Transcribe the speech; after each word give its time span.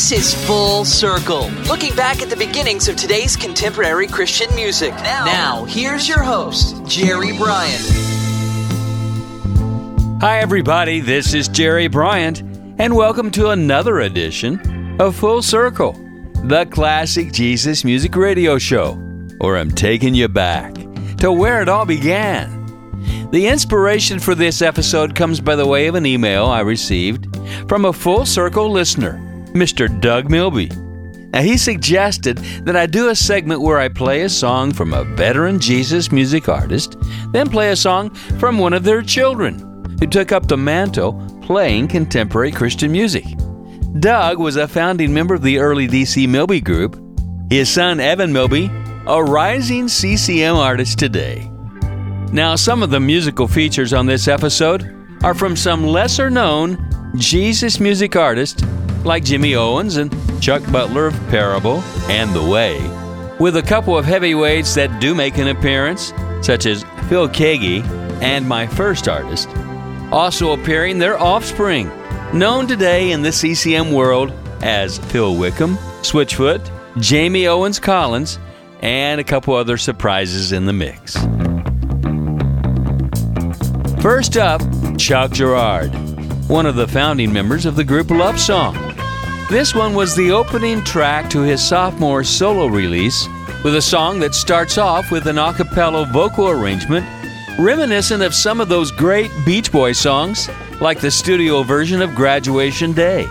This 0.00 0.12
is 0.12 0.46
Full 0.46 0.86
Circle, 0.86 1.50
looking 1.68 1.94
back 1.94 2.22
at 2.22 2.30
the 2.30 2.36
beginnings 2.36 2.88
of 2.88 2.96
today's 2.96 3.36
contemporary 3.36 4.06
Christian 4.06 4.52
music. 4.54 4.94
Now, 4.94 5.66
here's 5.66 6.08
your 6.08 6.22
host, 6.22 6.82
Jerry 6.86 7.36
Bryant. 7.36 7.82
Hi, 10.22 10.38
everybody. 10.38 11.00
This 11.00 11.34
is 11.34 11.48
Jerry 11.48 11.86
Bryant, 11.86 12.40
and 12.78 12.96
welcome 12.96 13.30
to 13.32 13.50
another 13.50 14.00
edition 14.00 14.96
of 14.98 15.16
Full 15.16 15.42
Circle, 15.42 15.92
the 16.44 16.64
classic 16.70 17.30
Jesus 17.30 17.84
music 17.84 18.16
radio 18.16 18.56
show, 18.56 18.94
where 19.36 19.58
I'm 19.58 19.70
taking 19.70 20.14
you 20.14 20.28
back 20.28 20.72
to 21.18 21.30
where 21.30 21.60
it 21.60 21.68
all 21.68 21.84
began. 21.84 23.28
The 23.32 23.48
inspiration 23.48 24.18
for 24.18 24.34
this 24.34 24.62
episode 24.62 25.14
comes 25.14 25.42
by 25.42 25.56
the 25.56 25.66
way 25.66 25.88
of 25.88 25.94
an 25.94 26.06
email 26.06 26.46
I 26.46 26.60
received 26.60 27.36
from 27.68 27.84
a 27.84 27.92
Full 27.92 28.24
Circle 28.24 28.70
listener, 28.70 29.26
Mr. 29.52 29.88
Doug 30.00 30.30
Milby. 30.30 30.70
Now, 31.32 31.42
he 31.42 31.56
suggested 31.56 32.38
that 32.64 32.76
I 32.76 32.86
do 32.86 33.08
a 33.08 33.14
segment 33.14 33.60
where 33.60 33.78
I 33.78 33.88
play 33.88 34.22
a 34.22 34.28
song 34.28 34.72
from 34.72 34.92
a 34.92 35.04
veteran 35.04 35.60
Jesus 35.60 36.10
music 36.10 36.48
artist, 36.48 36.96
then 37.32 37.48
play 37.48 37.70
a 37.70 37.76
song 37.76 38.10
from 38.38 38.58
one 38.58 38.72
of 38.72 38.82
their 38.82 39.02
children 39.02 39.58
who 40.00 40.06
took 40.06 40.32
up 40.32 40.48
the 40.48 40.56
mantle 40.56 41.12
playing 41.42 41.86
contemporary 41.88 42.50
Christian 42.50 42.90
music. 42.90 43.24
Doug 44.00 44.38
was 44.38 44.56
a 44.56 44.68
founding 44.68 45.12
member 45.12 45.34
of 45.34 45.42
the 45.42 45.58
early 45.58 45.86
DC 45.86 46.28
Milby 46.28 46.60
Group. 46.60 47.00
His 47.50 47.68
son, 47.68 48.00
Evan 48.00 48.32
Milby, 48.32 48.70
a 49.06 49.22
rising 49.22 49.88
CCM 49.88 50.56
artist 50.56 50.98
today. 50.98 51.50
Now, 52.32 52.54
some 52.54 52.82
of 52.82 52.90
the 52.90 53.00
musical 53.00 53.48
features 53.48 53.92
on 53.92 54.06
this 54.06 54.28
episode 54.28 54.96
are 55.24 55.34
from 55.34 55.56
some 55.56 55.84
lesser 55.84 56.30
known 56.30 56.76
Jesus 57.16 57.80
music 57.80 58.14
artists 58.14 58.62
like 59.04 59.24
Jimmy 59.24 59.56
Owens 59.56 59.96
and 59.96 60.14
Chuck 60.40 60.62
Butler 60.70 61.08
of 61.08 61.14
Parable 61.28 61.80
and 62.08 62.32
The 62.32 62.42
Way, 62.42 62.80
with 63.40 63.56
a 63.56 63.62
couple 63.62 63.98
of 63.98 64.04
heavyweights 64.04 64.74
that 64.76 65.00
do 65.00 65.14
make 65.14 65.36
an 65.36 65.48
appearance, 65.48 66.12
such 66.40 66.66
as 66.66 66.84
Phil 67.08 67.28
Keaggy 67.28 67.82
and 68.22 68.46
my 68.46 68.66
first 68.66 69.08
artist. 69.08 69.48
Also 70.12 70.52
appearing 70.52 70.98
their 70.98 71.18
offspring, 71.18 71.90
known 72.32 72.68
today 72.68 73.10
in 73.10 73.22
the 73.22 73.32
CCM 73.32 73.92
world 73.92 74.32
as 74.62 74.98
Phil 74.98 75.36
Wickham, 75.36 75.76
Switchfoot, 76.02 76.70
Jamie 76.98 77.48
Owens 77.48 77.80
Collins, 77.80 78.38
and 78.82 79.20
a 79.20 79.24
couple 79.24 79.54
other 79.54 79.76
surprises 79.76 80.52
in 80.52 80.64
the 80.64 80.72
mix. 80.72 81.16
First 84.00 84.36
up, 84.36 84.62
Chuck 84.96 85.32
Girard, 85.32 85.92
one 86.50 86.66
of 86.66 86.74
the 86.74 86.88
founding 86.88 87.32
members 87.32 87.64
of 87.64 87.76
the 87.76 87.84
group 87.84 88.10
Love 88.10 88.38
Song. 88.40 88.74
This 89.48 89.72
one 89.72 89.94
was 89.94 90.16
the 90.16 90.32
opening 90.32 90.82
track 90.82 91.30
to 91.30 91.42
his 91.42 91.64
sophomore 91.64 92.24
solo 92.24 92.66
release 92.66 93.28
with 93.62 93.76
a 93.76 93.80
song 93.80 94.18
that 94.18 94.34
starts 94.34 94.76
off 94.76 95.12
with 95.12 95.28
an 95.28 95.38
a 95.38 95.54
cappella 95.54 96.06
vocal 96.06 96.48
arrangement 96.48 97.06
reminiscent 97.56 98.20
of 98.20 98.34
some 98.34 98.60
of 98.60 98.68
those 98.68 98.90
great 98.90 99.30
Beach 99.46 99.70
Boy 99.70 99.92
songs, 99.92 100.48
like 100.80 100.98
the 100.98 101.10
studio 101.10 101.62
version 101.62 102.02
of 102.02 102.16
Graduation 102.16 102.94
Day. 102.94 103.26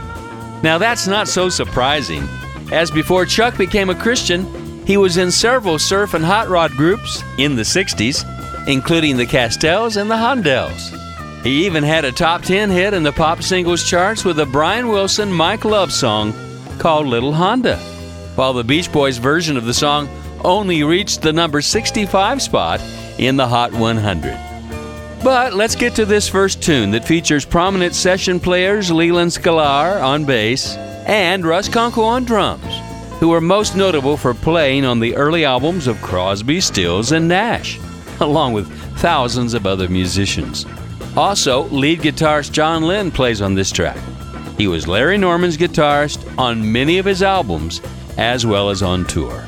Now, 0.64 0.78
that's 0.78 1.06
not 1.06 1.28
so 1.28 1.50
surprising, 1.50 2.24
as 2.72 2.90
before 2.90 3.26
Chuck 3.26 3.58
became 3.58 3.90
a 3.90 3.96
Christian, 3.96 4.46
he 4.86 4.96
was 4.96 5.18
in 5.18 5.30
several 5.30 5.78
surf 5.78 6.14
and 6.14 6.24
hot 6.24 6.48
rod 6.48 6.72
groups 6.72 7.22
in 7.38 7.58
the 7.58 7.64
60s, 7.64 8.24
including 8.66 9.18
the 9.18 9.26
Castells 9.26 10.00
and 10.00 10.10
the 10.10 10.16
Hondells. 10.16 11.09
He 11.44 11.66
even 11.66 11.84
had 11.84 12.04
a 12.04 12.12
top 12.12 12.42
10 12.42 12.70
hit 12.70 12.94
in 12.94 13.04
the 13.04 13.14
pop 13.14 13.42
singles 13.42 13.90
charts 13.90 14.26
with 14.26 14.40
a 14.40 14.46
Brian 14.46 14.90
Wilson 14.90 15.32
Mike 15.32 15.64
Love 15.64 15.92
song 15.92 16.34
called 16.80 17.08
Little 17.08 17.34
Honda, 17.34 17.78
while 18.36 18.52
the 18.52 18.64
Beach 18.64 18.92
Boys 18.92 19.18
version 19.18 19.56
of 19.56 19.66
the 19.66 19.74
song 19.74 20.10
only 20.44 20.84
reached 20.84 21.22
the 21.22 21.32
number 21.32 21.62
65 21.62 22.42
spot 22.42 22.82
in 23.18 23.38
the 23.38 23.48
Hot 23.48 23.72
100. 23.72 24.38
But 25.24 25.54
let's 25.54 25.76
get 25.76 25.96
to 25.96 26.06
this 26.06 26.28
first 26.28 26.62
tune 26.62 26.92
that 26.92 27.06
features 27.08 27.46
prominent 27.46 27.96
session 27.96 28.40
players 28.42 28.92
Leland 28.92 29.32
Sklar 29.32 30.02
on 30.04 30.26
bass 30.26 30.76
and 31.08 31.46
Russ 31.46 31.70
Kunkel 31.70 32.04
on 32.04 32.26
drums, 32.26 32.64
who 33.20 33.32
are 33.32 33.42
most 33.42 33.78
notable 33.78 34.18
for 34.18 34.34
playing 34.34 34.84
on 34.84 35.00
the 35.00 35.16
early 35.16 35.46
albums 35.46 35.88
of 35.88 36.02
Crosby, 36.02 36.60
Stills, 36.60 37.14
and 37.14 37.30
Nash, 37.30 37.80
along 38.20 38.52
with 38.52 38.70
thousands 38.98 39.54
of 39.54 39.66
other 39.66 39.88
musicians. 39.88 40.66
Also, 41.20 41.64
lead 41.66 42.00
guitarist 42.00 42.54
Jon 42.54 42.84
Linn 42.84 43.12
plays 43.12 43.42
on 43.42 43.54
this 43.54 43.74
track. 43.74 44.00
He 44.58 44.68
was 44.68 44.88
Larry 44.88 45.18
Norman's 45.18 45.58
guitarist 45.58 46.26
on 46.38 46.72
many 46.72 46.98
of 46.98 47.04
his 47.04 47.22
albums, 47.22 47.82
as 48.18 48.46
well 48.46 48.70
as 48.70 48.82
on 48.82 49.04
tour. 49.04 49.46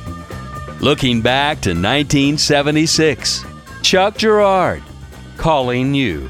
Looking 0.82 1.22
back 1.22 1.62
to 1.62 1.70
1976, 1.70 3.46
Chuck 3.84 4.18
Girard, 4.18 4.84
Calling 5.38 5.94
You. 5.94 6.30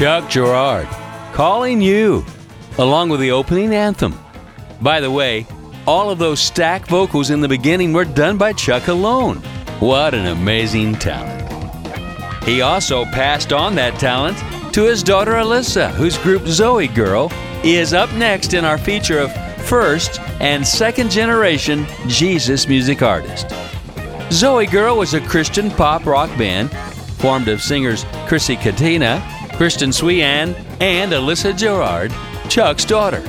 Chuck 0.00 0.30
Girard, 0.30 0.88
Calling 1.34 1.82
You, 1.82 2.24
along 2.78 3.10
with 3.10 3.20
the 3.20 3.32
opening 3.32 3.74
anthem. 3.74 4.18
By 4.80 4.98
the 4.98 5.10
way, 5.10 5.46
all 5.86 6.08
of 6.08 6.18
those 6.18 6.40
stack 6.40 6.86
vocals 6.86 7.28
in 7.28 7.42
the 7.42 7.48
beginning 7.48 7.92
were 7.92 8.06
done 8.06 8.38
by 8.38 8.54
Chuck 8.54 8.88
alone. 8.88 9.36
What 9.78 10.14
an 10.14 10.28
amazing 10.28 10.94
talent. 10.94 11.46
He 12.44 12.62
also 12.62 13.04
passed 13.04 13.52
on 13.52 13.74
that 13.74 14.00
talent 14.00 14.38
to 14.72 14.84
his 14.84 15.02
daughter 15.02 15.32
Alyssa, 15.32 15.90
whose 15.90 16.16
group 16.16 16.44
ZOEgirl 16.44 17.30
is 17.62 17.92
up 17.92 18.10
next 18.14 18.54
in 18.54 18.64
our 18.64 18.78
feature 18.78 19.18
of 19.18 19.30
first 19.66 20.18
and 20.40 20.66
second 20.66 21.10
generation 21.10 21.86
Jesus 22.06 22.66
music 22.66 23.02
artist. 23.02 23.48
ZOEgirl 24.30 24.96
was 24.96 25.12
a 25.12 25.20
Christian 25.20 25.70
pop 25.70 26.06
rock 26.06 26.30
band 26.38 26.70
formed 27.20 27.48
of 27.48 27.60
singers 27.60 28.06
Chrissy 28.26 28.56
Katina, 28.56 29.22
Kristen 29.60 29.92
Swean, 29.92 30.54
and 30.80 31.12
Alyssa 31.12 31.54
Girard, 31.54 32.14
Chuck's 32.48 32.86
daughter. 32.86 33.22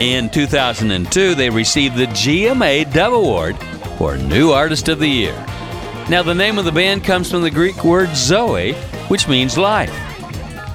In 0.00 0.28
2002, 0.28 1.36
they 1.36 1.48
received 1.48 1.94
the 1.94 2.06
GMA 2.06 2.92
Dove 2.92 3.12
Award 3.12 3.56
for 3.96 4.16
New 4.16 4.50
Artist 4.50 4.88
of 4.88 4.98
the 4.98 5.06
Year. 5.06 5.36
Now, 6.10 6.24
the 6.24 6.34
name 6.34 6.58
of 6.58 6.64
the 6.64 6.72
band 6.72 7.04
comes 7.04 7.30
from 7.30 7.42
the 7.42 7.52
Greek 7.52 7.84
word 7.84 8.16
Zoe, 8.16 8.72
which 9.06 9.28
means 9.28 9.56
life. 9.56 9.94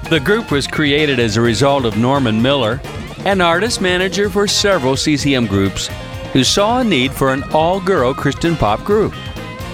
The 0.10 0.22
group 0.22 0.50
was 0.50 0.66
created 0.66 1.20
as 1.20 1.36
a 1.36 1.42
result 1.42 1.84
of 1.84 1.98
Norman 1.98 2.42
Miller, 2.42 2.80
an 3.26 3.42
artist 3.42 3.82
manager 3.82 4.30
for 4.30 4.48
several 4.48 4.96
CCM 4.96 5.46
groups, 5.46 5.90
who 6.32 6.46
saw 6.46 6.80
a 6.80 6.86
need 6.86 7.12
for 7.12 7.34
an 7.34 7.44
all 7.52 7.82
girl 7.82 8.14
Christian 8.14 8.56
pop 8.56 8.86
group. 8.86 9.14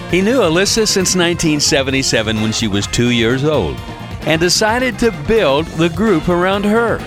He 0.09 0.21
knew 0.21 0.39
Alyssa 0.39 0.87
since 0.87 1.15
1977 1.15 2.41
when 2.41 2.51
she 2.51 2.67
was 2.67 2.87
two 2.87 3.11
years 3.11 3.43
old 3.43 3.77
and 4.25 4.41
decided 4.41 4.97
to 4.99 5.11
build 5.27 5.65
the 5.67 5.89
group 5.89 6.29
around 6.29 6.65
her. 6.65 6.99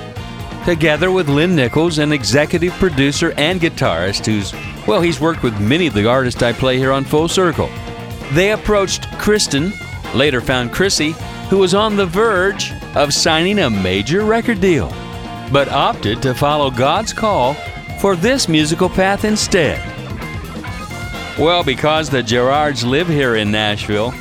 Together 0.65 1.11
with 1.11 1.29
Lynn 1.29 1.57
Nichols, 1.57 1.99
an 1.99 2.13
executive 2.13 2.73
producer 2.75 3.33
and 3.37 3.61
guitarist 3.61 4.27
who's, 4.27 4.53
well, 4.87 5.01
he's 5.01 5.21
worked 5.21 5.43
with 5.43 5.61
many 5.61 5.87
of 5.87 5.95
the 5.95 6.09
artists 6.09 6.43
I 6.43 6.53
play 6.53 6.77
here 6.79 6.93
on 6.93 7.05
Full 7.05 7.29
Circle. 7.29 7.71
They 8.33 8.53
approached 8.53 9.11
Kristen, 9.19 9.73
later 10.15 10.41
found 10.41 10.73
Chrissy, 10.73 11.13
who 11.49 11.59
was 11.59 11.75
on 11.75 11.97
the 11.97 12.07
verge 12.07 12.73
of 12.95 13.15
signing 13.15 13.61
a 13.61 13.71
major 13.71 14.25
record 14.25 14.61
deal, 14.61 14.89
but 15.51 15.69
opted 15.71 16.21
to 16.23 16.35
follow 16.35 16.71
God's 16.71 17.13
call 17.13 17.55
for 18.01 18.15
this 18.15 18.49
musical 18.49 18.89
path 18.89 19.25
instead. 19.25 19.81
Well, 21.39 21.65
because 21.65 22.11
the 22.11 22.23
Girards 22.23 22.85
live 22.85 23.09
here 23.09 23.37
in 23.37 23.51
Nashville, 23.51 24.13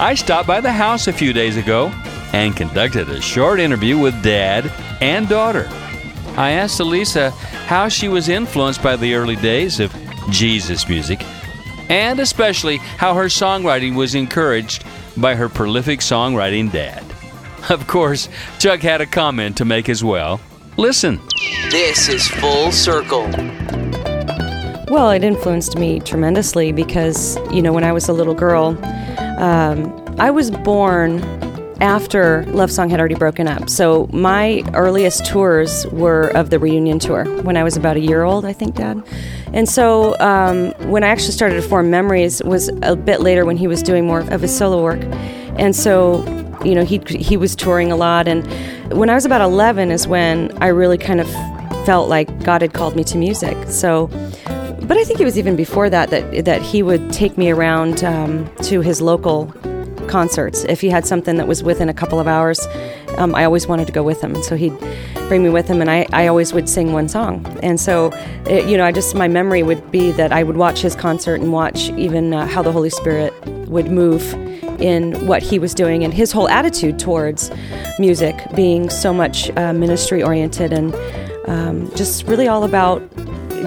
I 0.00 0.14
stopped 0.14 0.48
by 0.48 0.60
the 0.60 0.72
house 0.72 1.06
a 1.06 1.12
few 1.12 1.32
days 1.32 1.56
ago 1.56 1.92
and 2.32 2.56
conducted 2.56 3.08
a 3.08 3.20
short 3.20 3.60
interview 3.60 3.98
with 3.98 4.22
dad 4.22 4.72
and 5.00 5.28
daughter. 5.28 5.68
I 6.36 6.52
asked 6.52 6.80
Elisa 6.80 7.30
how 7.66 7.88
she 7.88 8.08
was 8.08 8.28
influenced 8.28 8.82
by 8.82 8.96
the 8.96 9.14
early 9.14 9.36
days 9.36 9.80
of 9.80 9.94
Jesus 10.30 10.88
music, 10.88 11.22
and 11.90 12.20
especially 12.20 12.78
how 12.78 13.14
her 13.14 13.26
songwriting 13.26 13.94
was 13.94 14.14
encouraged 14.14 14.84
by 15.16 15.34
her 15.34 15.48
prolific 15.48 16.00
songwriting 16.00 16.72
dad. 16.72 17.04
Of 17.68 17.86
course, 17.86 18.28
Chuck 18.58 18.80
had 18.80 19.00
a 19.00 19.06
comment 19.06 19.56
to 19.58 19.64
make 19.64 19.88
as 19.88 20.02
well. 20.02 20.40
Listen. 20.76 21.20
This 21.70 22.08
is 22.08 22.26
Full 22.26 22.72
Circle. 22.72 23.28
Well, 24.88 25.10
it 25.10 25.22
influenced 25.22 25.78
me 25.78 26.00
tremendously 26.00 26.72
because, 26.72 27.38
you 27.52 27.62
know, 27.62 27.72
when 27.72 27.84
I 27.84 27.92
was 27.92 28.08
a 28.08 28.12
little 28.12 28.34
girl, 28.34 28.78
um, 29.38 30.16
I 30.18 30.30
was 30.30 30.50
born 30.50 31.20
after 31.82 32.44
Love 32.46 32.70
Song 32.70 32.88
had 32.88 33.00
already 33.00 33.16
broken 33.16 33.48
up. 33.48 33.68
So 33.68 34.08
my 34.12 34.62
earliest 34.72 35.26
tours 35.26 35.84
were 35.88 36.28
of 36.28 36.50
the 36.50 36.60
reunion 36.60 37.00
tour 37.00 37.24
when 37.42 37.56
I 37.56 37.64
was 37.64 37.76
about 37.76 37.96
a 37.96 38.00
year 38.00 38.22
old, 38.22 38.44
I 38.44 38.52
think, 38.52 38.76
Dad. 38.76 39.02
And 39.52 39.68
so 39.68 40.18
um, 40.20 40.70
when 40.88 41.02
I 41.02 41.08
actually 41.08 41.32
started 41.32 41.56
to 41.56 41.62
form 41.62 41.90
memories 41.90 42.40
was 42.44 42.68
a 42.82 42.94
bit 42.94 43.20
later 43.20 43.44
when 43.44 43.56
he 43.56 43.66
was 43.66 43.82
doing 43.82 44.06
more 44.06 44.20
of 44.20 44.40
his 44.40 44.56
solo 44.56 44.80
work. 44.80 45.00
And 45.58 45.74
so, 45.74 46.24
you 46.64 46.76
know, 46.76 46.84
he, 46.84 46.98
he 47.08 47.36
was 47.36 47.56
touring 47.56 47.90
a 47.90 47.96
lot. 47.96 48.28
And 48.28 48.46
when 48.96 49.10
I 49.10 49.14
was 49.14 49.26
about 49.26 49.40
11 49.40 49.90
is 49.90 50.06
when 50.06 50.56
I 50.62 50.68
really 50.68 50.98
kind 50.98 51.20
of 51.20 51.28
felt 51.84 52.08
like 52.08 52.44
God 52.44 52.62
had 52.62 52.74
called 52.74 52.94
me 52.94 53.02
to 53.04 53.18
music. 53.18 53.56
So 53.68 54.08
but 54.86 54.96
I 54.98 55.04
think 55.04 55.20
it 55.20 55.24
was 55.24 55.38
even 55.38 55.56
before 55.56 55.88
that 55.90 56.10
that 56.10 56.44
that 56.44 56.60
he 56.60 56.82
would 56.82 57.12
take 57.12 57.38
me 57.38 57.50
around 57.50 58.02
um, 58.02 58.50
to 58.62 58.80
his 58.80 59.00
local 59.00 59.52
concerts. 60.12 60.64
If 60.64 60.82
he 60.82 60.90
had 60.90 61.06
something 61.06 61.36
that 61.38 61.48
was 61.48 61.62
within 61.62 61.88
a 61.88 61.94
couple 61.94 62.20
of 62.20 62.28
hours, 62.28 62.60
um, 63.16 63.34
I 63.34 63.44
always 63.46 63.66
wanted 63.66 63.86
to 63.86 63.92
go 63.92 64.02
with 64.02 64.20
him. 64.22 64.34
And 64.34 64.44
so 64.44 64.56
he'd 64.56 64.78
bring 65.28 65.42
me 65.42 65.48
with 65.48 65.66
him, 65.66 65.80
and 65.80 65.90
I, 65.90 66.06
I 66.12 66.26
always 66.26 66.52
would 66.52 66.68
sing 66.68 66.92
one 66.92 67.08
song. 67.08 67.46
And 67.62 67.80
so, 67.80 68.12
it, 68.44 68.68
you 68.68 68.76
know, 68.76 68.84
I 68.84 68.92
just, 68.92 69.14
my 69.14 69.26
memory 69.26 69.62
would 69.62 69.90
be 69.90 70.12
that 70.12 70.30
I 70.30 70.42
would 70.42 70.58
watch 70.58 70.80
his 70.80 70.94
concert 70.94 71.40
and 71.40 71.50
watch 71.50 71.88
even 71.96 72.34
uh, 72.34 72.46
how 72.46 72.60
the 72.62 72.72
Holy 72.72 72.90
Spirit 72.90 73.32
would 73.68 73.90
move 73.90 74.34
in 74.82 75.26
what 75.26 75.42
he 75.42 75.58
was 75.58 75.72
doing 75.72 76.04
and 76.04 76.12
his 76.12 76.30
whole 76.30 76.48
attitude 76.48 76.98
towards 76.98 77.50
music 77.98 78.36
being 78.54 78.90
so 78.90 79.14
much 79.14 79.50
uh, 79.56 79.72
ministry 79.72 80.22
oriented 80.22 80.72
and 80.72 80.94
um, 81.48 81.90
just 81.94 82.26
really 82.26 82.48
all 82.48 82.64
about 82.64 83.00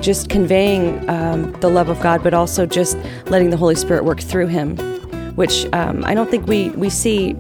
just 0.02 0.30
conveying 0.30 1.10
um, 1.10 1.52
the 1.62 1.70
love 1.70 1.90
of 1.90 2.00
God, 2.02 2.22
but 2.22 2.34
also 2.34 2.66
just 2.66 2.98
letting 3.28 3.50
the 3.50 3.58
Holy 3.58 3.76
Spirit 3.76 4.04
work 4.04 4.20
through 4.20 4.48
him, 4.48 4.76
which 5.36 5.66
um, 5.74 6.04
I 6.06 6.14
don't 6.14 6.30
think 6.30 6.48
we, 6.48 6.70
we 6.72 6.90
see 6.90 7.36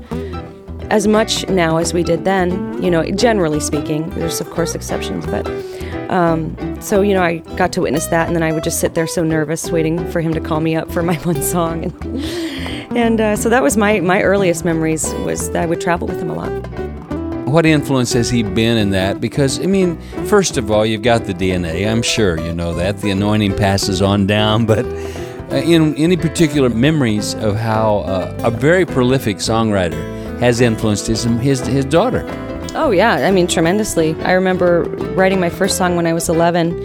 as 0.89 1.07
much 1.07 1.47
now 1.47 1.77
as 1.77 1.93
we 1.93 2.03
did 2.03 2.25
then, 2.25 2.81
you 2.81 2.91
know, 2.91 3.03
generally 3.11 3.59
speaking. 3.59 4.09
There's, 4.11 4.39
of 4.41 4.49
course, 4.49 4.75
exceptions, 4.75 5.25
but. 5.25 5.49
Um, 6.09 6.55
so, 6.81 7.01
you 7.01 7.15
know, 7.15 7.23
I 7.23 7.37
got 7.57 7.73
to 7.73 7.81
witness 7.81 8.05
that, 8.07 8.27
and 8.27 8.35
then 8.35 8.43
I 8.43 8.51
would 8.51 8.63
just 8.63 8.79
sit 8.79 8.93
there 8.93 9.07
so 9.07 9.23
nervous, 9.23 9.71
waiting 9.71 10.07
for 10.11 10.21
him 10.21 10.35
to 10.35 10.39
call 10.39 10.59
me 10.59 10.75
up 10.75 10.91
for 10.91 11.01
my 11.01 11.15
one 11.23 11.41
song. 11.41 11.83
And, 11.85 12.15
and 12.95 13.21
uh, 13.21 13.35
so 13.35 13.49
that 13.49 13.63
was 13.63 13.75
my, 13.75 13.99
my 14.01 14.21
earliest 14.21 14.65
memories, 14.65 15.11
was 15.25 15.49
that 15.51 15.63
I 15.63 15.65
would 15.65 15.81
travel 15.81 16.07
with 16.07 16.19
him 16.19 16.29
a 16.29 16.35
lot 16.35 16.85
what 17.55 17.65
influence 17.65 18.11
has 18.11 18.29
he 18.29 18.43
been 18.43 18.77
in 18.77 18.89
that? 18.89 19.21
Because, 19.21 19.61
I 19.61 19.65
mean, 19.65 19.97
first 20.25 20.57
of 20.57 20.69
all, 20.69 20.85
you've 20.85 21.03
got 21.03 21.23
the 21.23 21.33
DNA. 21.33 21.89
I'm 21.89 22.01
sure 22.01 22.37
you 22.37 22.53
know 22.53 22.73
that. 22.73 22.97
The 22.97 23.11
anointing 23.11 23.55
passes 23.55 24.01
on 24.01 24.27
down. 24.27 24.65
But 24.65 24.85
in 25.51 25.95
any 25.95 26.17
particular 26.17 26.69
memories 26.69 27.33
of 27.35 27.55
how 27.55 27.99
uh, 27.99 28.37
a 28.43 28.51
very 28.51 28.85
prolific 28.85 29.37
songwriter 29.37 30.39
has 30.39 30.61
influenced 30.61 31.07
his, 31.07 31.23
his, 31.23 31.65
his 31.65 31.85
daughter? 31.85 32.25
Oh, 32.77 32.91
yeah. 32.91 33.13
I 33.13 33.31
mean, 33.31 33.47
tremendously. 33.47 34.15
I 34.23 34.33
remember 34.33 34.83
writing 35.15 35.39
my 35.39 35.49
first 35.49 35.77
song 35.77 35.95
when 35.95 36.05
I 36.05 36.11
was 36.11 36.27
11. 36.27 36.77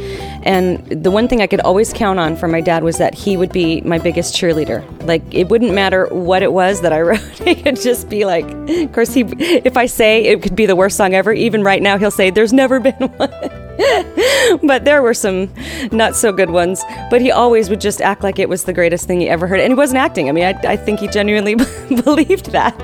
And 0.45 0.87
the 0.87 1.11
one 1.11 1.26
thing 1.26 1.43
I 1.43 1.49
could 1.49 1.61
always 1.61 1.93
count 1.93 2.21
on 2.21 2.37
from 2.37 2.52
my 2.52 2.61
dad 2.61 2.85
was 2.85 2.99
that 2.99 3.12
he 3.12 3.37
would 3.37 3.50
be 3.50 3.81
my 3.81 3.99
biggest 3.99 4.35
cheerleader. 4.35 4.85
Like, 5.05 5.23
it 5.35 5.49
wouldn't 5.49 5.75
matter 5.75 6.07
what 6.07 6.45
it 6.45 6.52
was 6.52 6.83
that 6.83 6.93
I 6.93 7.00
wrote. 7.00 7.21
he 7.40 7.57
could 7.57 7.81
just 7.81 8.09
be 8.09 8.25
like, 8.25 8.49
of 8.69 8.93
course, 8.93 9.12
he, 9.12 9.23
if 9.23 9.76
I 9.76 9.87
say 9.87 10.26
it 10.26 10.43
could 10.43 10.55
be 10.55 10.67
the 10.67 10.76
worst 10.76 10.97
song 10.97 11.12
ever, 11.12 11.33
even 11.33 11.64
right 11.64 11.83
now, 11.83 11.99
he'll 11.99 12.12
say, 12.12 12.31
there's 12.31 12.52
never 12.52 12.79
been 12.79 12.95
one. 13.17 13.60
but 14.63 14.85
there 14.85 15.03
were 15.03 15.15
some 15.15 15.53
not 15.93 16.15
so 16.17 16.33
good 16.33 16.51
ones. 16.51 16.85
But 17.11 17.21
he 17.21 17.31
always 17.31 17.71
would 17.71 17.81
just 17.81 18.01
act 18.01 18.23
like 18.23 18.39
it 18.39 18.49
was 18.49 18.65
the 18.65 18.73
greatest 18.73 19.07
thing 19.07 19.21
he 19.21 19.29
ever 19.29 19.47
heard. 19.47 19.61
And 19.61 19.73
he 19.73 19.75
wasn't 19.75 19.99
acting. 19.99 20.29
I 20.29 20.33
mean, 20.33 20.45
I, 20.45 20.73
I 20.73 20.77
think 20.77 21.01
he 21.01 21.09
genuinely 21.09 21.55
believed 22.05 22.53
that. 22.53 22.77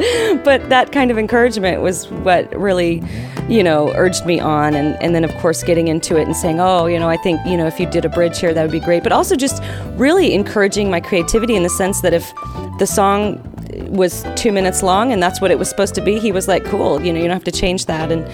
But 0.45 0.69
that 0.69 0.93
kind 0.93 1.11
of 1.11 1.19
encouragement 1.19 1.83
was 1.83 2.09
what 2.09 2.55
really, 2.59 3.03
you 3.49 3.62
know, 3.62 3.93
urged 3.95 4.25
me 4.26 4.41
on. 4.41 4.75
And, 4.75 5.00
and 5.03 5.15
then, 5.15 5.25
of 5.25 5.35
course, 5.37 5.62
getting 5.62 5.88
into 5.88 6.17
it 6.17 6.26
and 6.26 6.37
saying, 6.37 6.61
oh, 6.61 6.87
you 6.87 6.99
know, 6.99 7.09
I 7.09 7.17
think, 7.19 7.45
you 7.47 7.57
know, 7.57 7.67
if 7.67 7.79
you 7.79 7.87
did 7.87 8.05
a 8.05 8.09
bridge 8.09 8.38
here, 8.38 8.55
that 8.55 8.62
would 8.62 8.73
be 8.73 8.81
great. 8.81 9.03
But 9.03 9.12
also 9.12 9.37
just 9.37 9.62
really 9.97 10.35
encouraging 10.35 10.91
my 10.91 11.00
creativity 11.00 11.57
in 11.57 11.62
the 11.62 11.71
sense 11.71 12.00
that 12.00 12.15
if 12.15 12.33
the 12.79 12.87
song 12.87 13.41
was 13.85 14.25
two 14.35 14.52
minutes 14.52 14.83
long 14.83 15.12
and 15.12 15.23
that's 15.23 15.40
what 15.40 15.50
it 15.50 15.59
was 15.59 15.68
supposed 15.68 15.95
to 15.95 16.00
be, 16.00 16.18
he 16.18 16.33
was 16.33 16.49
like, 16.49 16.64
cool, 16.64 17.00
you 17.02 17.12
know, 17.12 17.18
you 17.18 17.26
don't 17.26 17.35
have 17.35 17.45
to 17.45 17.52
change 17.52 17.87
that. 17.87 18.11
And 18.11 18.26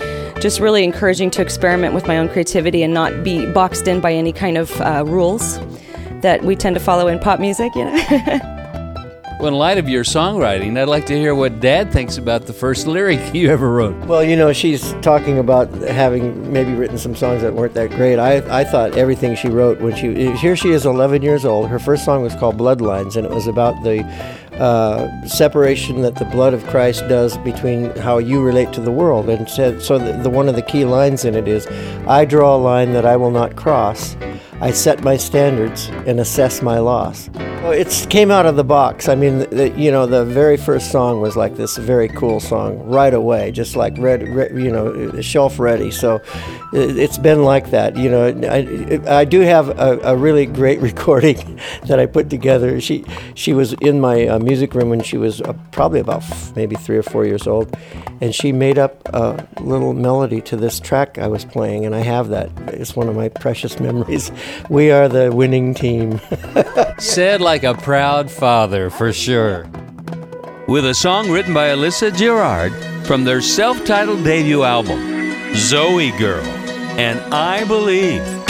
just 0.42 0.60
really 0.60 0.82
encouraging 0.84 1.30
to 1.30 1.42
experiment 1.42 1.94
with 1.94 2.06
my 2.06 2.18
own 2.18 2.28
creativity 2.28 2.82
and 2.82 2.92
not 2.92 3.22
be 3.22 3.46
boxed 3.52 3.86
in 3.86 4.00
by 4.00 4.12
any 4.12 4.32
kind 4.32 4.58
of 4.58 4.80
uh, 4.80 5.04
rules 5.06 5.58
that 6.22 6.42
we 6.42 6.56
tend 6.56 6.74
to 6.74 6.80
follow 6.80 7.08
in 7.08 7.18
pop 7.18 7.40
music, 7.40 7.74
you 7.74 7.84
know. 7.84 7.92
well, 9.42 9.48
in 9.48 9.54
light 9.54 9.76
of 9.76 9.88
your 9.88 10.04
songwriting, 10.04 10.78
I'd 10.78 10.88
like 10.88 11.06
to 11.06 11.16
hear 11.16 11.34
what 11.34 11.60
Dad 11.60 11.92
thinks 11.92 12.16
about 12.16 12.46
the 12.46 12.52
first 12.52 12.86
lyric 12.86 13.20
you 13.34 13.50
ever 13.50 13.72
wrote. 13.72 13.96
Well, 14.06 14.22
you 14.22 14.36
know, 14.36 14.52
she's 14.52 14.92
talking 15.02 15.38
about 15.38 15.68
having 15.72 16.52
maybe 16.52 16.72
written 16.72 16.96
some 16.96 17.16
songs 17.16 17.42
that 17.42 17.52
weren't 17.52 17.74
that 17.74 17.90
great. 17.90 18.18
I, 18.18 18.60
I 18.60 18.64
thought 18.64 18.96
everything 18.96 19.34
she 19.34 19.48
wrote 19.48 19.80
when 19.80 19.94
she 19.96 20.32
here 20.36 20.56
she 20.56 20.70
is 20.70 20.86
11 20.86 21.22
years 21.22 21.44
old. 21.44 21.68
Her 21.68 21.78
first 21.78 22.04
song 22.04 22.22
was 22.22 22.34
called 22.36 22.56
Bloodlines, 22.56 23.16
and 23.16 23.26
it 23.26 23.32
was 23.32 23.48
about 23.48 23.82
the 23.82 24.02
uh, 24.62 25.26
separation 25.26 26.02
that 26.02 26.14
the 26.14 26.24
blood 26.26 26.54
of 26.54 26.64
Christ 26.68 27.08
does 27.08 27.36
between 27.38 27.90
how 27.96 28.18
you 28.18 28.40
relate 28.40 28.72
to 28.74 28.80
the 28.80 28.92
world. 28.92 29.28
And 29.28 29.48
so, 29.50 29.98
the, 29.98 30.12
the, 30.22 30.30
one 30.30 30.48
of 30.48 30.54
the 30.54 30.62
key 30.62 30.84
lines 30.84 31.24
in 31.24 31.34
it 31.34 31.48
is, 31.48 31.66
"I 32.06 32.24
draw 32.24 32.54
a 32.54 32.62
line 32.62 32.92
that 32.92 33.04
I 33.04 33.16
will 33.16 33.32
not 33.32 33.56
cross. 33.56 34.14
I 34.62 34.70
set 34.70 35.02
my 35.02 35.18
standards 35.18 35.88
and 36.06 36.20
assess 36.20 36.62
my 36.62 36.78
loss." 36.78 37.28
It 37.64 38.06
came 38.10 38.32
out 38.32 38.44
of 38.44 38.56
the 38.56 38.64
box. 38.64 39.08
I 39.08 39.14
mean, 39.14 39.38
the, 39.38 39.72
you 39.76 39.92
know, 39.92 40.04
the 40.04 40.24
very 40.24 40.56
first 40.56 40.90
song 40.90 41.20
was 41.20 41.36
like 41.36 41.56
this 41.56 41.76
very 41.76 42.08
cool 42.08 42.40
song 42.40 42.78
right 42.88 43.14
away, 43.14 43.52
just 43.52 43.76
like 43.76 43.96
red, 43.98 44.28
re, 44.28 44.48
you 44.64 44.70
know, 44.70 45.20
shelf 45.20 45.60
ready. 45.60 45.92
So 45.92 46.16
it, 46.72 46.98
it's 46.98 47.18
been 47.18 47.44
like 47.44 47.70
that. 47.70 47.96
You 47.96 48.10
know, 48.10 48.26
I, 48.26 49.20
I 49.20 49.24
do 49.24 49.40
have 49.40 49.68
a, 49.78 50.00
a 50.02 50.16
really 50.16 50.44
great 50.44 50.80
recording 50.90 51.60
that 51.86 52.00
I 52.00 52.06
put 52.06 52.30
together. 52.30 52.80
She 52.80 53.04
she 53.34 53.52
was 53.52 53.74
in 53.74 54.00
my 54.00 54.26
uh, 54.26 54.38
music 54.40 54.74
room 54.74 54.90
when 54.90 55.02
she 55.02 55.16
was 55.16 55.40
uh, 55.40 55.52
probably 55.70 56.00
about 56.00 56.22
f- 56.22 56.56
maybe 56.56 56.74
three 56.74 56.96
or 56.96 57.04
four 57.04 57.24
years 57.24 57.46
old, 57.46 57.76
and 58.20 58.34
she 58.34 58.50
made 58.50 58.78
up 58.78 59.08
a 59.14 59.46
little 59.60 59.92
melody 59.92 60.40
to 60.42 60.56
this 60.56 60.80
track 60.80 61.16
I 61.16 61.28
was 61.28 61.44
playing, 61.44 61.86
and 61.86 61.94
I 61.94 62.00
have 62.00 62.28
that. 62.30 62.50
It's 62.68 62.96
one 62.96 63.08
of 63.08 63.14
my 63.14 63.28
precious 63.28 63.78
memories. 63.78 64.32
We 64.68 64.90
are 64.90 65.08
the 65.08 65.32
winning 65.32 65.74
team. 65.74 66.20
Said 66.98 67.40
like 67.40 67.62
a 67.64 67.74
proud 67.74 68.30
father, 68.30 68.90
for 68.90 69.12
sure. 69.12 69.66
With 70.68 70.86
a 70.86 70.94
song 70.94 71.30
written 71.30 71.52
by 71.52 71.68
Alyssa 71.68 72.16
Girard 72.16 72.72
from 73.06 73.24
their 73.24 73.40
self 73.40 73.84
titled 73.84 74.24
debut 74.24 74.62
album, 74.62 74.98
ZOEgirl, 75.54 76.44
and 76.98 77.20
I 77.34 77.64
Believe. 77.64 78.41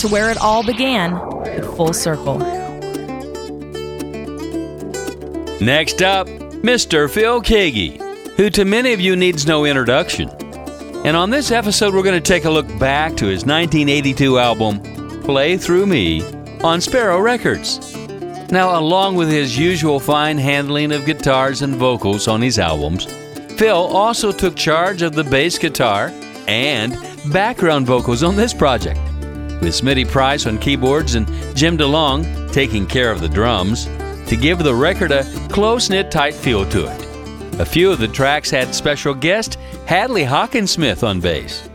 To 0.00 0.08
where 0.08 0.30
it 0.30 0.38
all 0.38 0.64
began, 0.64 1.20
with 1.40 1.76
Full 1.76 1.92
Circle. 1.92 2.38
Next 5.60 6.00
up, 6.00 6.26
Mr. 6.62 7.10
Phil 7.10 7.42
Keaggy, 7.42 8.00
who 8.36 8.48
to 8.48 8.64
many 8.64 8.94
of 8.94 9.00
you 9.00 9.14
needs 9.14 9.46
no 9.46 9.66
introduction. 9.66 10.30
And 11.04 11.18
on 11.18 11.28
this 11.28 11.50
episode, 11.50 11.92
we're 11.92 12.02
going 12.02 12.14
to 12.14 12.26
take 12.26 12.46
a 12.46 12.50
look 12.50 12.66
back 12.78 13.14
to 13.18 13.26
his 13.26 13.44
1982 13.44 14.38
album, 14.38 14.80
Play 15.22 15.58
Through 15.58 15.84
Me, 15.84 16.22
on 16.62 16.80
Sparrow 16.80 17.20
Records. 17.20 17.94
Now, 18.50 18.80
along 18.80 19.16
with 19.16 19.28
his 19.28 19.58
usual 19.58 20.00
fine 20.00 20.38
handling 20.38 20.92
of 20.92 21.04
guitars 21.04 21.60
and 21.60 21.74
vocals 21.74 22.26
on 22.26 22.40
his 22.40 22.58
albums, 22.58 23.04
Phil 23.58 23.76
also 23.76 24.32
took 24.32 24.56
charge 24.56 25.02
of 25.02 25.14
the 25.14 25.24
bass 25.24 25.58
guitar 25.58 26.10
and 26.48 26.96
background 27.30 27.86
vocals 27.86 28.22
on 28.22 28.34
this 28.34 28.54
project, 28.54 28.98
with 29.60 29.74
Smitty 29.74 30.08
Price 30.08 30.46
on 30.46 30.58
keyboards 30.58 31.14
and 31.14 31.26
Jim 31.56 31.76
DeLong 31.76 32.52
taking 32.52 32.86
care 32.86 33.10
of 33.10 33.20
the 33.20 33.28
drums. 33.28 33.88
to 34.30 34.36
give 34.36 34.60
the 34.60 34.74
record 34.74 35.10
a 35.10 35.24
close 35.48 35.90
knit, 35.90 36.10
tight 36.10 36.34
feel 36.34 36.64
to 36.70 36.86
it. 36.86 37.60
A 37.60 37.64
few 37.64 37.90
of 37.90 37.98
the 37.98 38.06
tracks 38.06 38.48
had 38.48 38.72
special 38.74 39.12
guest 39.12 39.58
Hadley 39.86 40.22
Hockensmith 40.22 41.06
on 41.06 41.20
bass. 41.20 41.68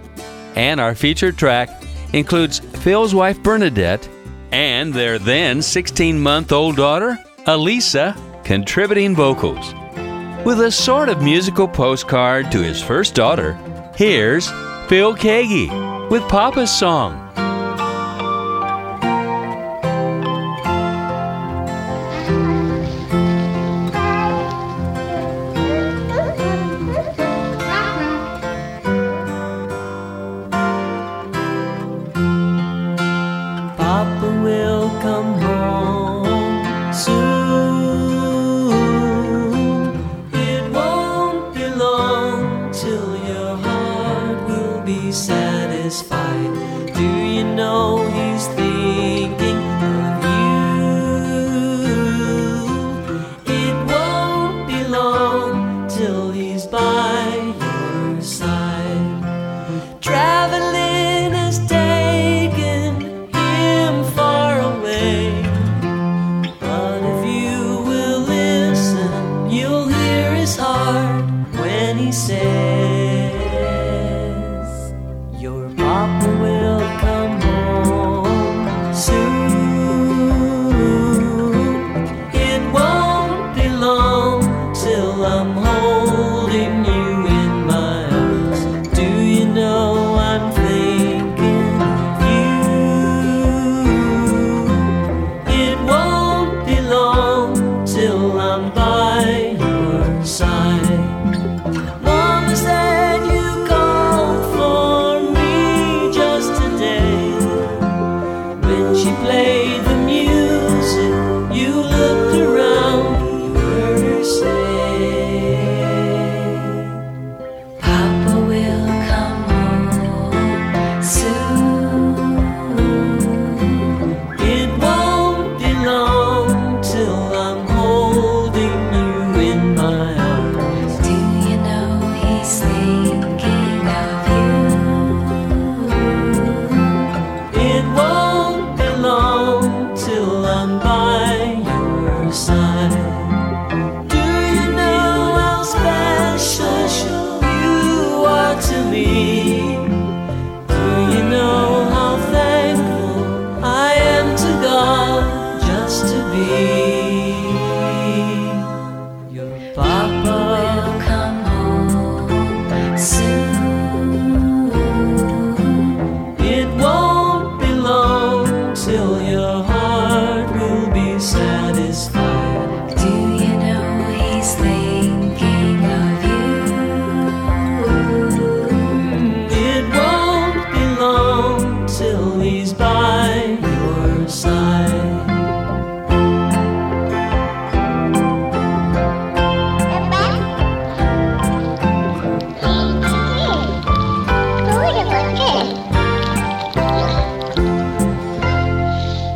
And 0.55 0.79
our 0.79 0.95
featured 0.95 1.37
track 1.37 1.83
includes 2.13 2.59
Phil's 2.59 3.13
wife 3.13 3.43
Bernadette 3.43 4.07
and 4.53 4.93
their 4.93 5.19
then 5.19 5.61
16 5.61 6.17
month 6.17 6.53
old 6.53 6.77
daughter, 6.77 7.19
Elisa, 7.45 8.15
contributing 8.45 9.13
vocals. 9.13 9.73
With 10.45 10.61
a 10.61 10.71
sort 10.71 11.09
of 11.09 11.21
musical 11.21 11.67
postcard 11.67 12.51
to 12.53 12.63
his 12.63 12.81
first 12.81 13.15
daughter, 13.15 13.53
here's 13.97 14.49
Phil 14.87 15.13
Keaggy 15.13 16.09
with 16.09 16.25
Papa's 16.29 16.71
Song. 16.71 17.24
Satisfied. 45.11 46.53
Do 46.93 47.03
you 47.03 47.43
know 47.43 48.07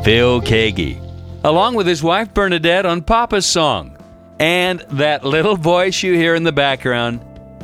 Phil 0.09 0.41
Keaggy, 0.41 0.99
along 1.43 1.75
with 1.75 1.85
his 1.85 2.01
wife 2.01 2.33
Bernadette 2.33 2.87
on 2.87 3.03
Papa's 3.03 3.45
Song. 3.45 3.95
And 4.39 4.79
that 4.89 5.23
little 5.23 5.55
voice 5.55 6.01
you 6.01 6.15
hear 6.15 6.33
in 6.33 6.41
the 6.41 6.51
background 6.51 7.21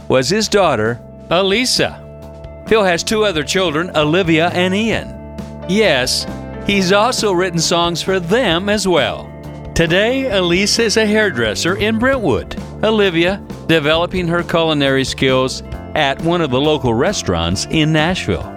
was 0.07 0.29
his 0.29 0.47
daughter, 0.47 1.01
Elisa. 1.31 2.63
Phil 2.67 2.83
has 2.83 3.03
two 3.03 3.25
other 3.25 3.41
children, 3.41 3.89
Olivia 3.97 4.49
and 4.49 4.75
Ian. 4.75 5.07
Yes, 5.67 6.27
he's 6.67 6.91
also 6.91 7.33
written 7.33 7.57
songs 7.57 8.03
for 8.03 8.19
them 8.19 8.69
as 8.69 8.87
well. 8.87 9.23
Today, 9.73 10.29
Elisa 10.29 10.83
is 10.83 10.97
a 10.97 11.07
hairdresser 11.07 11.75
in 11.77 11.97
Brentwood. 11.97 12.61
Olivia 12.83 13.43
developing 13.65 14.27
her 14.27 14.43
culinary 14.43 15.03
skills 15.03 15.63
at 15.95 16.21
one 16.21 16.41
of 16.41 16.51
the 16.51 16.61
local 16.61 16.93
restaurants 16.93 17.65
in 17.71 17.91
Nashville. 17.91 18.54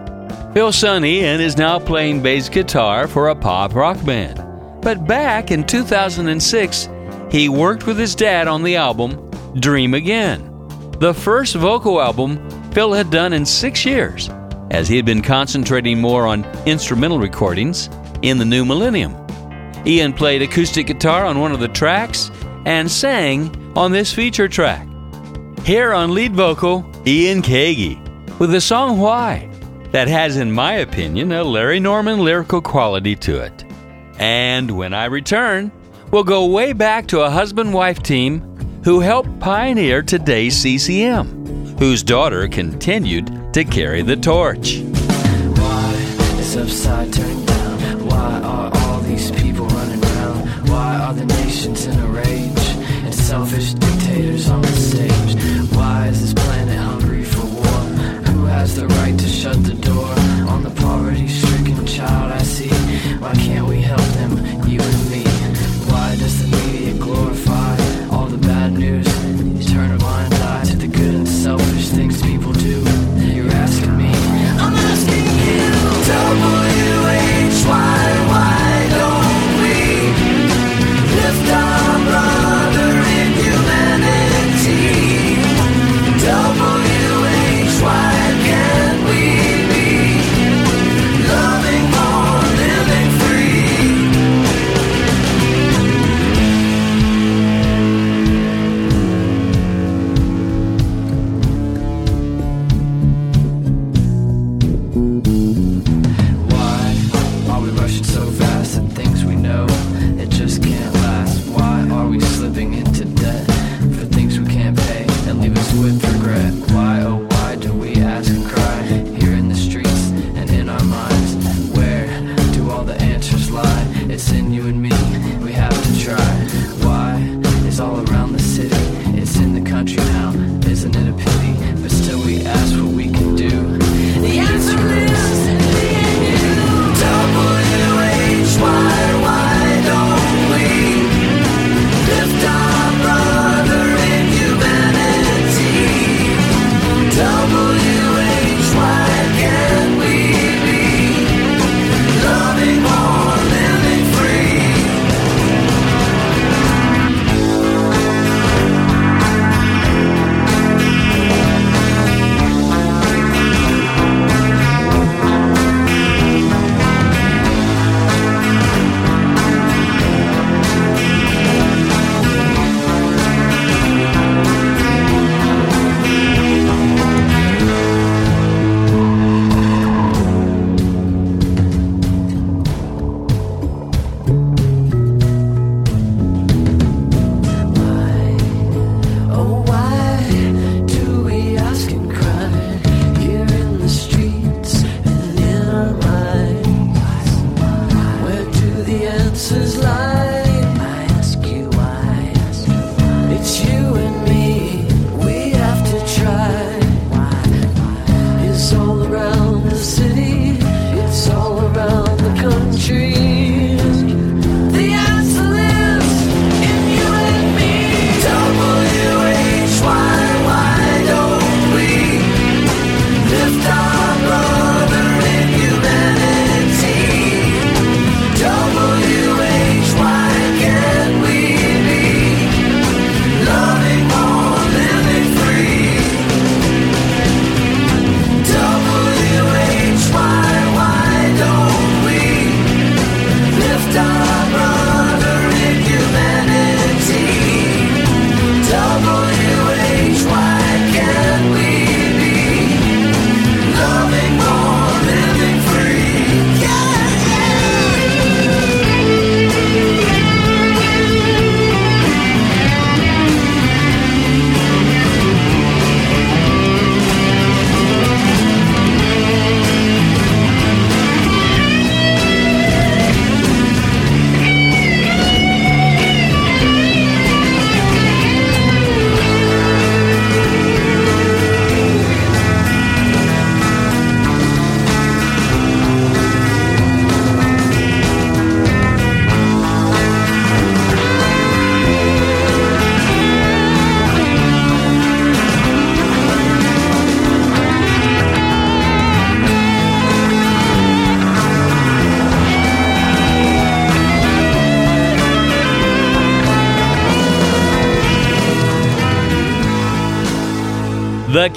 Phil's 0.59 0.77
son 0.77 1.05
Ian 1.05 1.41
is 1.41 1.57
now 1.57 1.79
playing 1.79 2.21
bass 2.21 2.49
guitar 2.49 3.07
for 3.07 3.29
a 3.29 3.37
pop 3.37 3.77
rock 3.77 4.05
band. 4.05 4.43
But 4.83 5.07
back 5.07 5.53
in 5.53 5.65
2006, 5.65 6.89
he 7.31 7.49
worked 7.49 7.87
with 7.87 7.97
his 7.97 8.17
dad 8.17 8.49
on 8.49 8.65
the 8.65 8.75
album 8.75 9.31
Dream 9.61 9.95
Again, 9.95 10.43
the 10.99 11.15
first 11.15 11.55
vocal 11.55 12.03
album 12.03 12.41
Phil 12.73 12.93
had 12.93 13.09
done 13.09 13.35
in 13.35 13.47
six 13.47 13.85
years, 13.85 14.31
as 14.73 14.89
he 14.89 14.97
had 14.97 15.07
been 15.07 15.23
concentrating 15.23 16.01
more 16.01 16.27
on 16.27 16.45
instrumental 16.67 17.21
recordings 17.21 17.89
in 18.23 18.37
the 18.37 18.45
new 18.45 18.65
millennium. 18.65 19.15
Ian 19.87 20.13
played 20.13 20.43
acoustic 20.43 20.89
guitar 20.89 21.25
on 21.25 21.39
one 21.39 21.53
of 21.53 21.61
the 21.61 21.69
tracks 21.69 22.33
and 22.67 22.91
sang 22.91 23.55
on 23.77 23.93
this 23.93 24.13
feature 24.13 24.49
track. 24.49 24.89
Here 25.65 25.93
on 25.93 26.15
lead 26.15 26.35
vocal, 26.35 26.85
Ian 27.07 27.43
Keaggy, 27.43 28.41
with 28.41 28.51
the 28.51 28.61
song 28.61 28.99
Why, 28.99 29.48
that 29.93 30.09
has, 30.09 30.37
in 30.37 30.53
my 30.53 30.75
opinion, 30.75 31.33
a 31.33 31.43
Larry 31.45 31.81
Norman 31.81 32.21
lyrical 32.21 32.61
quality 32.61 33.17
to 33.17 33.41
it. 33.43 33.65
And 34.19 34.71
when 34.77 34.93
I 34.95 35.07
return, 35.07 35.73
we'll 36.11 36.25
go 36.25 36.47
way 36.47 36.73
back 36.73 37.07
to 37.09 37.21
a 37.21 37.31
husband 37.31 37.73
wife 37.73 38.03
team 38.03 38.41
who 38.85 39.01
helped 39.01 39.41
pioneer 39.41 40.03
today's 40.03 40.57
CCM, 40.57 41.77
whose 41.79 42.03
daughter 42.03 42.49
continued 42.49 43.53
to 43.55 43.65
carry 43.65 44.03
the 44.03 44.17
torch. 44.17 44.79
Why 44.81 45.95
is 46.39 46.57
upside 46.57 47.13
turned 47.13 47.47
down? 47.47 48.07
Why 48.09 48.41
are 48.43 48.71
all 48.75 49.01
these 49.01 49.31
people 49.31 49.67
running 49.67 50.05
around? 50.05 50.69
Why 50.69 50.97
are 50.97 51.15
the 51.15 51.27
nations 51.27 51.87
in 51.87 51.99
a 51.99 52.07
rage 52.07 52.69
and 53.05 53.15
selfish 53.15 53.75
dictators 53.75 54.49
on 54.49 54.63
the 54.63 54.69
stage? 54.69 55.18
Has 58.69 58.77
the 58.77 58.87
right 58.87 59.19
to 59.19 59.27
shut 59.27 59.57
the 59.65 59.73
door 59.75 60.13
on 60.51 60.63
the 60.63 60.71
poverty-stricken 60.71 61.38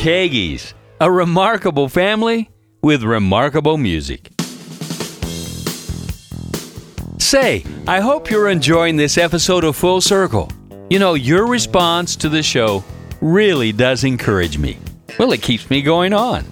Keaggys, 0.02 0.74
a 1.00 1.12
remarkable 1.12 1.88
family 1.88 2.50
with 2.82 3.04
remarkable 3.04 3.78
music. 3.78 4.32
Say, 7.20 7.64
I 7.88 8.00
hope 8.00 8.32
you're 8.32 8.50
enjoying 8.50 8.96
this 8.96 9.20
episode 9.20 9.64
of 9.64 9.76
Full 9.76 10.02
Circle. 10.02 10.50
You 10.90 10.98
know, 10.98 11.14
your 11.14 11.46
response 11.46 12.16
to 12.16 12.30
the 12.30 12.42
show 12.42 12.84
really 13.22 13.72
does 13.72 14.04
encourage 14.04 14.58
me. 14.58 14.80
Well, 15.20 15.34
it 15.34 15.44
keeps 15.44 15.70
me 15.70 15.84
going 15.84 16.14
on. 16.14 16.48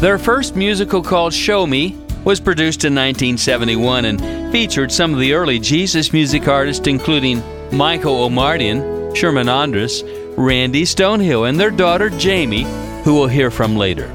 Their 0.00 0.18
first 0.18 0.56
musical 0.56 1.02
called 1.02 1.32
Show 1.32 1.66
Me 1.66 1.96
was 2.24 2.40
produced 2.40 2.84
in 2.84 2.94
1971 2.94 4.04
and 4.04 4.52
featured 4.52 4.92
some 4.92 5.14
of 5.14 5.20
the 5.20 5.32
early 5.32 5.58
Jesus 5.58 6.12
music 6.12 6.48
artists, 6.48 6.86
including 6.86 7.42
Michael 7.72 8.28
Omartian, 8.28 9.14
Sherman 9.16 9.48
Andrus, 9.48 10.02
Randy 10.36 10.82
Stonehill, 10.82 11.48
and 11.48 11.58
their 11.58 11.70
daughter 11.70 12.10
Jamie, 12.10 12.66
who 13.04 13.14
we'll 13.14 13.28
hear 13.28 13.50
from 13.50 13.76
later. 13.76 14.06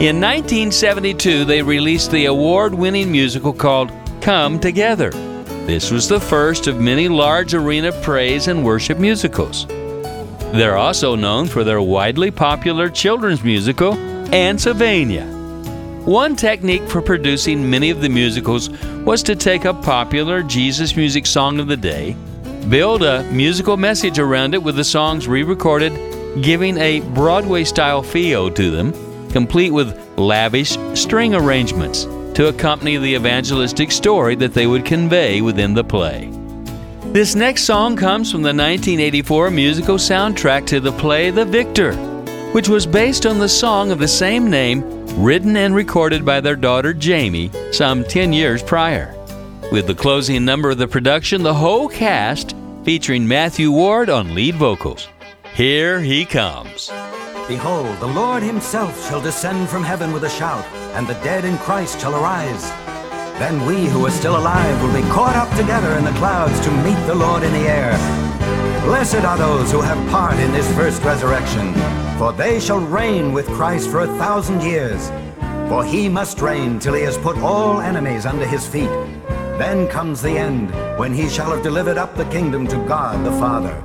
In 0.00 0.20
1972, 0.20 1.44
they 1.44 1.62
released 1.62 2.10
the 2.10 2.26
award 2.26 2.74
winning 2.74 3.12
musical 3.12 3.52
called 3.52 3.92
Come 4.20 4.58
Together. 4.58 5.10
This 5.68 5.90
was 5.90 6.08
the 6.08 6.18
first 6.18 6.66
of 6.66 6.80
many 6.80 7.10
large 7.10 7.52
arena 7.52 7.92
praise 7.92 8.48
and 8.48 8.64
worship 8.64 8.98
musicals. 8.98 9.66
They're 9.66 10.78
also 10.78 11.14
known 11.14 11.46
for 11.46 11.62
their 11.62 11.82
widely 11.82 12.30
popular 12.30 12.88
children's 12.88 13.44
musical, 13.44 13.92
Ants'hillvania. 13.92 16.06
One 16.06 16.36
technique 16.36 16.88
for 16.88 17.02
producing 17.02 17.68
many 17.68 17.90
of 17.90 18.00
the 18.00 18.08
musicals 18.08 18.70
was 19.04 19.22
to 19.24 19.36
take 19.36 19.66
a 19.66 19.74
popular 19.74 20.42
Jesus 20.42 20.96
music 20.96 21.26
song 21.26 21.60
of 21.60 21.66
the 21.66 21.76
day, 21.76 22.16
build 22.70 23.02
a 23.02 23.24
musical 23.24 23.76
message 23.76 24.18
around 24.18 24.54
it 24.54 24.62
with 24.62 24.76
the 24.76 24.84
songs 24.84 25.28
re 25.28 25.42
recorded, 25.42 25.92
giving 26.42 26.78
a 26.78 27.00
Broadway 27.12 27.64
style 27.64 28.02
feel 28.02 28.50
to 28.52 28.70
them, 28.70 28.94
complete 29.32 29.72
with 29.72 30.16
lavish 30.16 30.78
string 30.94 31.34
arrangements 31.34 32.06
to 32.38 32.46
accompany 32.46 32.96
the 32.96 33.16
evangelistic 33.16 33.90
story 33.90 34.36
that 34.36 34.54
they 34.54 34.68
would 34.68 34.84
convey 34.84 35.40
within 35.40 35.74
the 35.74 35.82
play. 35.82 36.30
This 37.06 37.34
next 37.34 37.64
song 37.64 37.96
comes 37.96 38.30
from 38.30 38.42
the 38.42 38.54
1984 38.54 39.50
musical 39.50 39.96
soundtrack 39.96 40.64
to 40.68 40.78
the 40.78 40.92
play 40.92 41.32
The 41.32 41.44
Victor, 41.44 41.96
which 42.52 42.68
was 42.68 42.86
based 42.86 43.26
on 43.26 43.40
the 43.40 43.48
song 43.48 43.90
of 43.90 43.98
the 43.98 44.06
same 44.06 44.48
name 44.48 44.84
written 45.20 45.56
and 45.56 45.74
recorded 45.74 46.24
by 46.24 46.40
their 46.40 46.54
daughter 46.54 46.94
Jamie 46.94 47.50
some 47.72 48.04
10 48.04 48.32
years 48.32 48.62
prior. 48.62 49.16
With 49.72 49.88
the 49.88 49.96
closing 49.96 50.44
number 50.44 50.70
of 50.70 50.78
the 50.78 50.86
production, 50.86 51.42
the 51.42 51.52
whole 51.52 51.88
cast 51.88 52.54
featuring 52.84 53.26
Matthew 53.26 53.72
Ward 53.72 54.08
on 54.08 54.36
lead 54.36 54.54
vocals. 54.54 55.08
Here 55.54 55.98
he 55.98 56.24
comes. 56.24 56.88
Behold, 57.48 57.98
the 57.98 58.06
Lord 58.06 58.44
himself 58.44 59.08
shall 59.08 59.20
descend 59.20 59.68
from 59.68 59.82
heaven 59.82 60.12
with 60.12 60.22
a 60.22 60.30
shout, 60.30 60.64
and 60.98 61.06
the 61.06 61.14
dead 61.22 61.44
in 61.44 61.56
Christ 61.58 62.00
shall 62.00 62.16
arise. 62.16 62.70
Then 63.38 63.64
we 63.64 63.86
who 63.86 64.04
are 64.06 64.10
still 64.10 64.36
alive 64.36 64.82
will 64.82 64.92
be 64.92 65.08
caught 65.10 65.36
up 65.36 65.48
together 65.56 65.92
in 65.92 66.04
the 66.04 66.18
clouds 66.18 66.58
to 66.58 66.72
meet 66.82 67.00
the 67.06 67.14
Lord 67.14 67.44
in 67.44 67.52
the 67.52 67.68
air. 67.68 67.92
Blessed 68.84 69.24
are 69.24 69.38
those 69.38 69.70
who 69.70 69.80
have 69.80 70.10
part 70.10 70.36
in 70.40 70.50
this 70.50 70.68
first 70.74 71.00
resurrection, 71.04 71.72
for 72.18 72.32
they 72.32 72.58
shall 72.58 72.80
reign 72.80 73.32
with 73.32 73.46
Christ 73.46 73.88
for 73.90 74.00
a 74.00 74.18
thousand 74.18 74.60
years. 74.64 75.08
For 75.68 75.84
he 75.84 76.08
must 76.08 76.40
reign 76.40 76.80
till 76.80 76.94
he 76.94 77.02
has 77.02 77.16
put 77.16 77.38
all 77.38 77.80
enemies 77.80 78.26
under 78.26 78.44
his 78.44 78.66
feet. 78.66 78.90
Then 79.56 79.86
comes 79.86 80.20
the 80.20 80.36
end, 80.36 80.72
when 80.98 81.14
he 81.14 81.28
shall 81.28 81.52
have 81.52 81.62
delivered 81.62 81.96
up 81.96 82.16
the 82.16 82.24
kingdom 82.24 82.66
to 82.66 82.76
God 82.88 83.24
the 83.24 83.38
Father. 83.38 83.84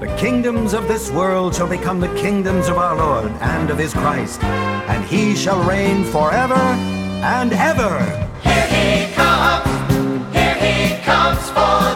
The 0.00 0.16
kingdoms 0.16 0.72
of 0.72 0.88
this 0.88 1.10
world 1.10 1.54
shall 1.54 1.68
become 1.68 2.00
the 2.00 2.14
kingdoms 2.14 2.68
of 2.68 2.78
our 2.78 2.96
Lord 2.96 3.32
and 3.42 3.68
of 3.68 3.76
his 3.76 3.92
Christ, 3.92 4.40
and 4.88 5.04
he 5.04 5.34
shall 5.34 5.62
reign 5.68 6.04
forever 6.04 6.54
and 6.54 7.52
ever. 7.52 8.00
Here 8.42 8.66
he 8.76 9.12
comes, 9.14 10.34
here 10.34 10.54
he 10.54 11.02
comes 11.02 11.50
for 11.50 11.87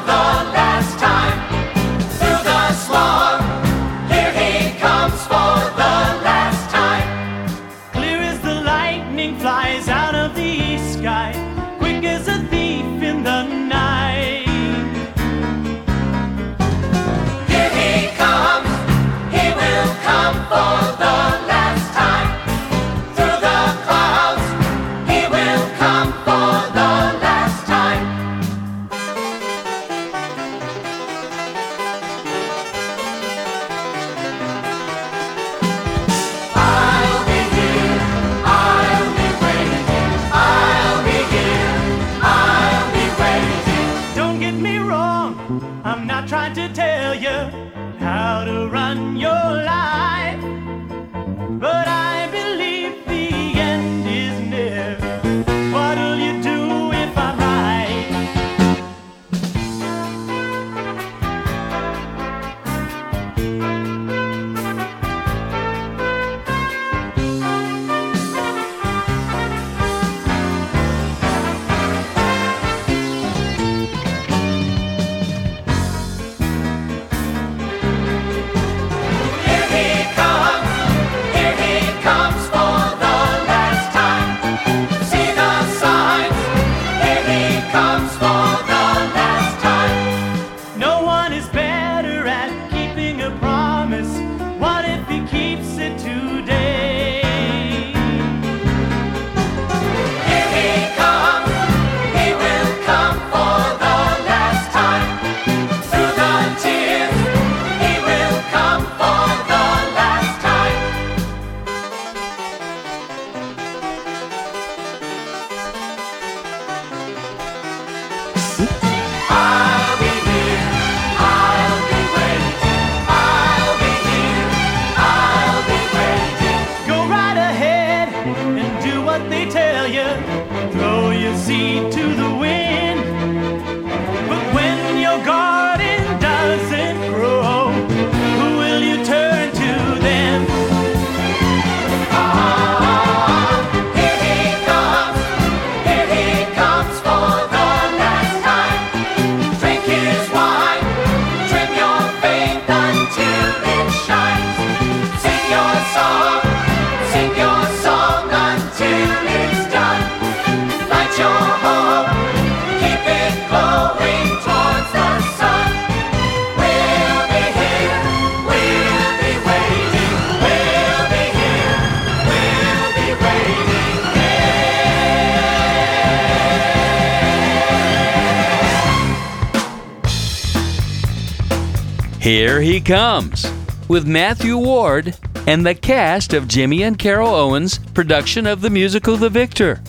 Here 182.52 182.60
he 182.60 182.82
comes 182.82 183.50
with 183.88 184.06
Matthew 184.06 184.58
Ward 184.58 185.16
and 185.46 185.64
the 185.64 185.74
cast 185.74 186.34
of 186.34 186.48
Jimmy 186.48 186.82
and 186.82 186.98
Carol 186.98 187.34
Owens' 187.34 187.78
production 187.78 188.46
of 188.46 188.60
the 188.60 188.68
musical 188.68 189.16
The 189.16 189.30
Victor. 189.30 189.82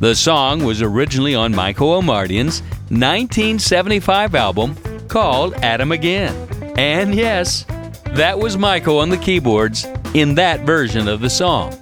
The 0.00 0.14
song 0.14 0.64
was 0.64 0.80
originally 0.80 1.34
on 1.34 1.54
Michael 1.54 2.00
Omartian's 2.00 2.62
1975 2.88 4.34
album 4.34 4.74
called 5.08 5.52
Adam 5.56 5.92
Again. 5.92 6.34
And 6.78 7.14
yes, 7.14 7.66
that 8.12 8.38
was 8.38 8.56
Michael 8.56 9.00
on 9.00 9.10
the 9.10 9.18
keyboards 9.18 9.86
in 10.14 10.34
that 10.36 10.60
version 10.60 11.08
of 11.08 11.20
the 11.20 11.28
song. 11.28 11.78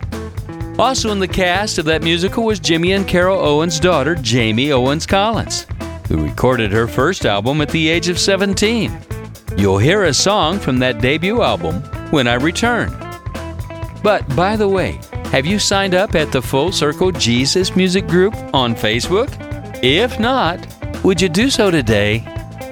Also 0.76 1.12
in 1.12 1.20
the 1.20 1.28
cast 1.28 1.78
of 1.78 1.84
that 1.84 2.02
musical 2.02 2.42
was 2.42 2.58
Jimmy 2.58 2.94
and 2.94 3.06
Carol 3.06 3.38
Owens' 3.38 3.78
daughter, 3.78 4.16
Jamie 4.16 4.72
Owens 4.72 5.06
Collins, 5.06 5.68
who 6.08 6.24
recorded 6.24 6.72
her 6.72 6.88
first 6.88 7.24
album 7.24 7.60
at 7.60 7.68
the 7.68 7.86
age 7.88 8.08
of 8.08 8.18
17. 8.18 9.15
You'll 9.56 9.78
hear 9.78 10.04
a 10.04 10.12
song 10.12 10.58
from 10.58 10.78
that 10.80 11.00
debut 11.00 11.42
album 11.42 11.82
when 12.10 12.28
I 12.28 12.34
return. 12.34 12.90
But 14.02 14.24
by 14.36 14.54
the 14.54 14.68
way, 14.68 15.00
have 15.32 15.46
you 15.46 15.58
signed 15.58 15.94
up 15.94 16.14
at 16.14 16.30
the 16.30 16.42
Full 16.42 16.72
Circle 16.72 17.12
Jesus 17.12 17.74
Music 17.74 18.06
Group 18.06 18.34
on 18.52 18.74
Facebook? 18.74 19.30
If 19.82 20.20
not, 20.20 20.66
would 21.02 21.20
you 21.20 21.28
do 21.30 21.48
so 21.48 21.70
today? 21.70 22.22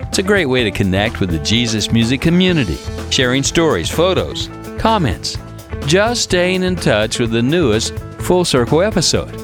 It's 0.02 0.18
a 0.18 0.22
great 0.22 0.46
way 0.46 0.62
to 0.62 0.70
connect 0.70 1.20
with 1.20 1.30
the 1.30 1.38
Jesus 1.38 1.90
music 1.90 2.20
community, 2.20 2.76
sharing 3.10 3.42
stories, 3.42 3.90
photos, 3.90 4.48
comments, 4.78 5.38
just 5.86 6.22
staying 6.22 6.62
in 6.62 6.76
touch 6.76 7.18
with 7.18 7.30
the 7.30 7.42
newest 7.42 7.98
Full 8.20 8.44
Circle 8.44 8.82
episode. 8.82 9.34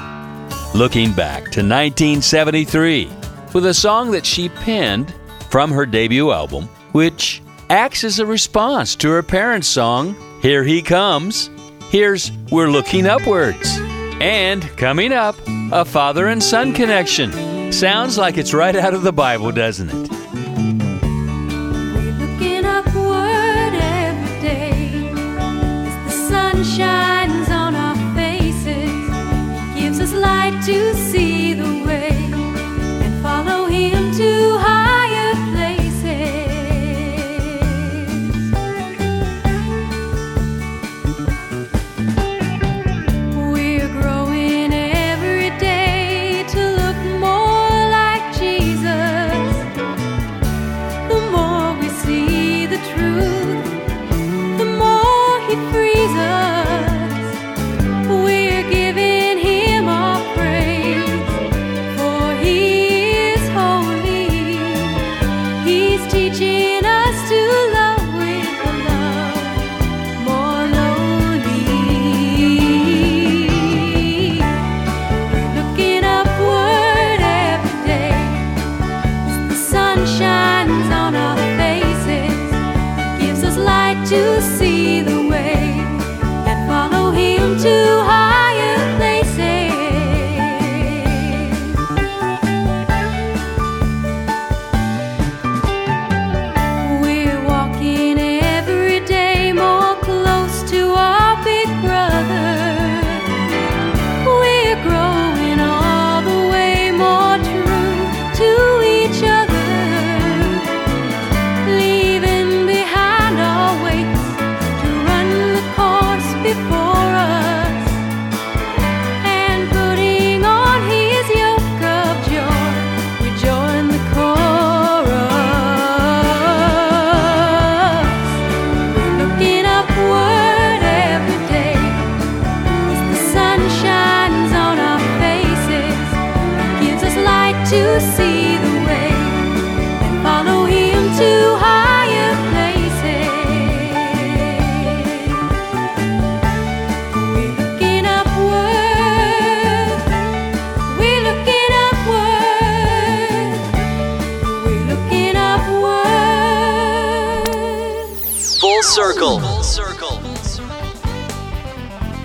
Looking 0.74 1.14
back 1.14 1.44
to 1.52 1.62
1973 1.62 3.12
with 3.54 3.66
a 3.66 3.74
song 3.74 4.12
that 4.12 4.26
she 4.26 4.50
penned 4.50 5.14
from 5.50 5.72
her 5.72 5.86
debut 5.86 6.32
album, 6.32 6.66
which 6.92 7.42
acts 7.70 8.04
as 8.04 8.20
a 8.20 8.26
response 8.26 8.96
to 8.96 9.10
her 9.10 9.24
parents' 9.24 9.68
song, 9.68 10.16
Here 10.42 10.64
He 10.64 10.82
Comes. 10.82 11.50
Here's 11.90 12.32
We're 12.52 12.70
Looking 12.70 13.08
Upwards. 13.08 13.78
And 14.22 14.62
coming 14.78 15.12
up, 15.12 15.36
a 15.72 15.86
father 15.86 16.28
and 16.28 16.44
son 16.44 16.74
connection. 16.74 17.72
Sounds 17.72 18.18
like 18.18 18.38
it's 18.38 18.54
right 18.54 18.76
out 18.76 18.94
of 18.94 19.04
the 19.04 19.14
Bible, 19.14 19.52
doesn't 19.52 19.90
it? 19.90 20.19
Shines 26.80 27.50
on 27.50 27.76
our 27.76 27.96
faces, 28.16 28.90
gives 29.76 30.00
us 30.00 30.14
light 30.14 30.56
to 30.66 30.94
see 30.96 31.39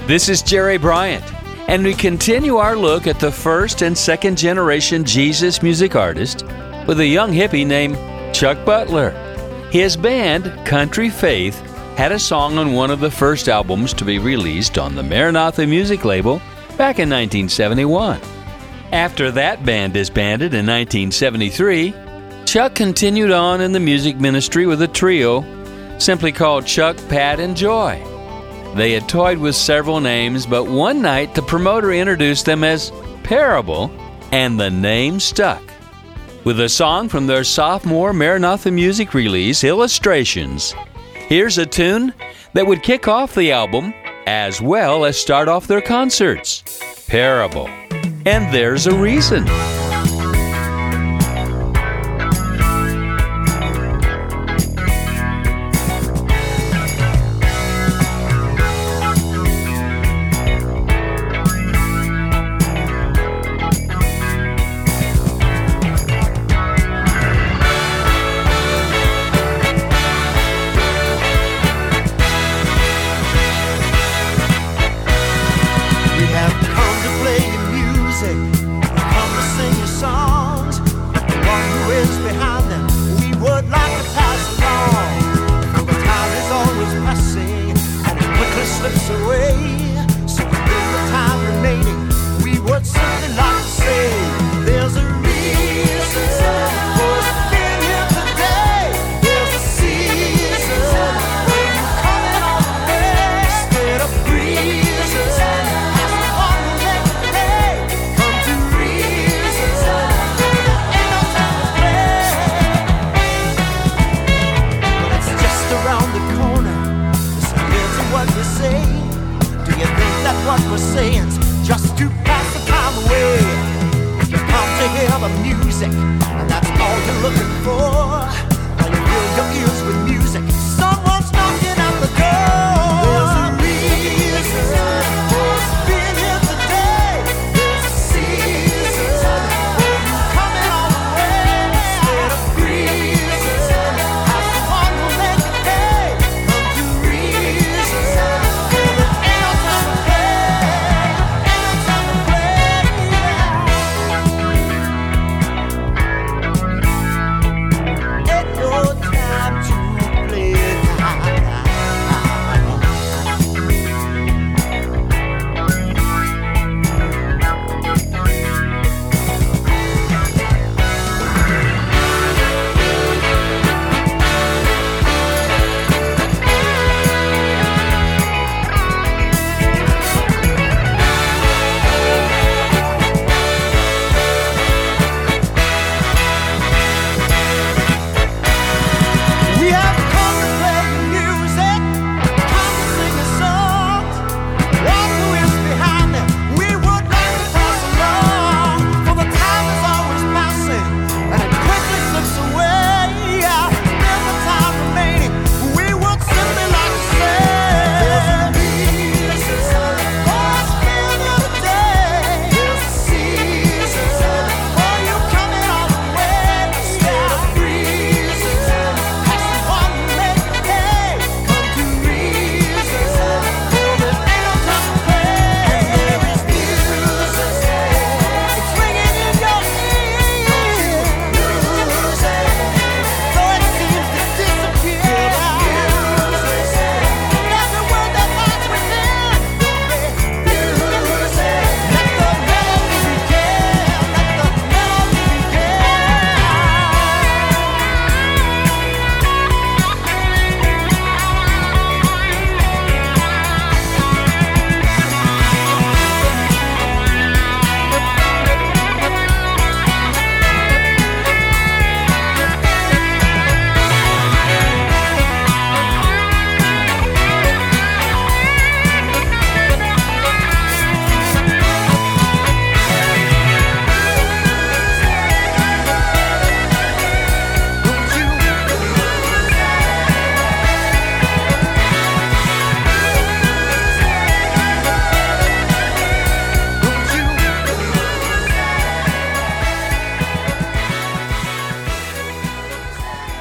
This 0.07 0.28
is 0.28 0.42
Jerry 0.42 0.76
Bryant, 0.76 1.24
and 1.66 1.82
we 1.82 1.94
continue 1.94 2.59
our 2.59 2.76
look 2.76 3.07
at 3.07 3.18
the 3.18 3.32
first 3.32 3.80
and 3.80 3.96
second 3.96 4.36
generation 4.36 5.02
Jesus 5.02 5.62
music 5.62 5.96
artist 5.96 6.42
with 6.86 7.00
a 7.00 7.07
young 7.07 7.32
hippie 7.32 7.66
named 7.66 7.96
Chuck 8.34 8.62
Butler. 8.66 9.12
His 9.70 9.96
band, 9.96 10.44
Country 10.66 11.09
Faith, 11.09 11.59
had 11.96 12.12
a 12.12 12.18
song 12.18 12.59
on 12.59 12.74
one 12.74 12.90
of 12.90 13.00
the 13.00 13.11
first 13.11 13.48
albums 13.48 13.94
to 13.94 14.05
be 14.05 14.18
released 14.18 14.76
on 14.76 14.94
the 14.94 15.02
Maranatha 15.02 15.66
music 15.66 16.05
label 16.05 16.36
back 16.76 16.98
in 16.98 17.09
1971. 17.09 18.20
After 18.92 19.30
that 19.30 19.64
band 19.64 19.94
disbanded 19.94 20.52
in 20.52 20.66
1973, 20.66 21.94
Chuck 22.44 22.74
continued 22.74 23.30
on 23.30 23.62
in 23.62 23.72
the 23.72 23.80
music 23.80 24.18
ministry 24.18 24.66
with 24.66 24.82
a 24.82 24.88
trio 24.88 25.42
simply 25.98 26.30
called 26.30 26.66
Chuck, 26.66 26.98
Pat, 27.09 27.40
and 27.40 27.57
Joy. 27.57 28.13
They 28.74 28.92
had 28.92 29.08
toyed 29.08 29.38
with 29.38 29.54
several 29.54 30.00
names, 30.00 30.46
but 30.46 30.64
one 30.64 31.00
night 31.00 31.34
the 31.34 31.42
promoter 31.42 31.92
introduced 31.92 32.44
them 32.44 32.64
as 32.64 32.92
Parable, 33.22 33.90
and 34.32 34.58
the 34.58 34.70
name 34.70 35.20
stuck. 35.20 35.62
With 36.44 36.60
a 36.60 36.68
song 36.68 37.08
from 37.08 37.26
their 37.26 37.44
sophomore 37.44 38.12
Maranatha 38.12 38.70
music 38.70 39.14
release, 39.14 39.64
Illustrations, 39.64 40.74
here's 41.14 41.56
a 41.56 41.64
tune 41.64 42.12
that 42.52 42.66
would 42.66 42.82
kick 42.82 43.08
off 43.08 43.34
the 43.34 43.52
album 43.52 43.94
as 44.26 44.60
well 44.60 45.04
as 45.04 45.18
start 45.18 45.48
off 45.48 45.66
their 45.66 45.80
concerts 45.80 46.62
Parable. 47.06 47.68
And 48.26 48.52
there's 48.52 48.86
a 48.86 48.94
reason. 48.94 49.44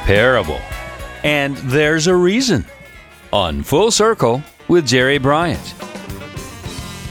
Parable. 0.05 0.59
And 1.23 1.55
there's 1.57 2.07
a 2.07 2.15
reason. 2.15 2.65
on 3.31 3.63
Full 3.63 3.89
Circle 3.89 4.43
with 4.67 4.85
Jerry 4.85 5.17
Bryant. 5.17 5.73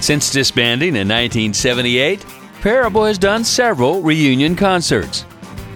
Since 0.01 0.30
disbanding 0.30 0.95
in 0.95 1.09
1978, 1.09 2.24
Parable 2.61 3.05
has 3.05 3.18
done 3.18 3.43
several 3.45 4.03
reunion 4.03 4.55
concerts. 4.55 5.24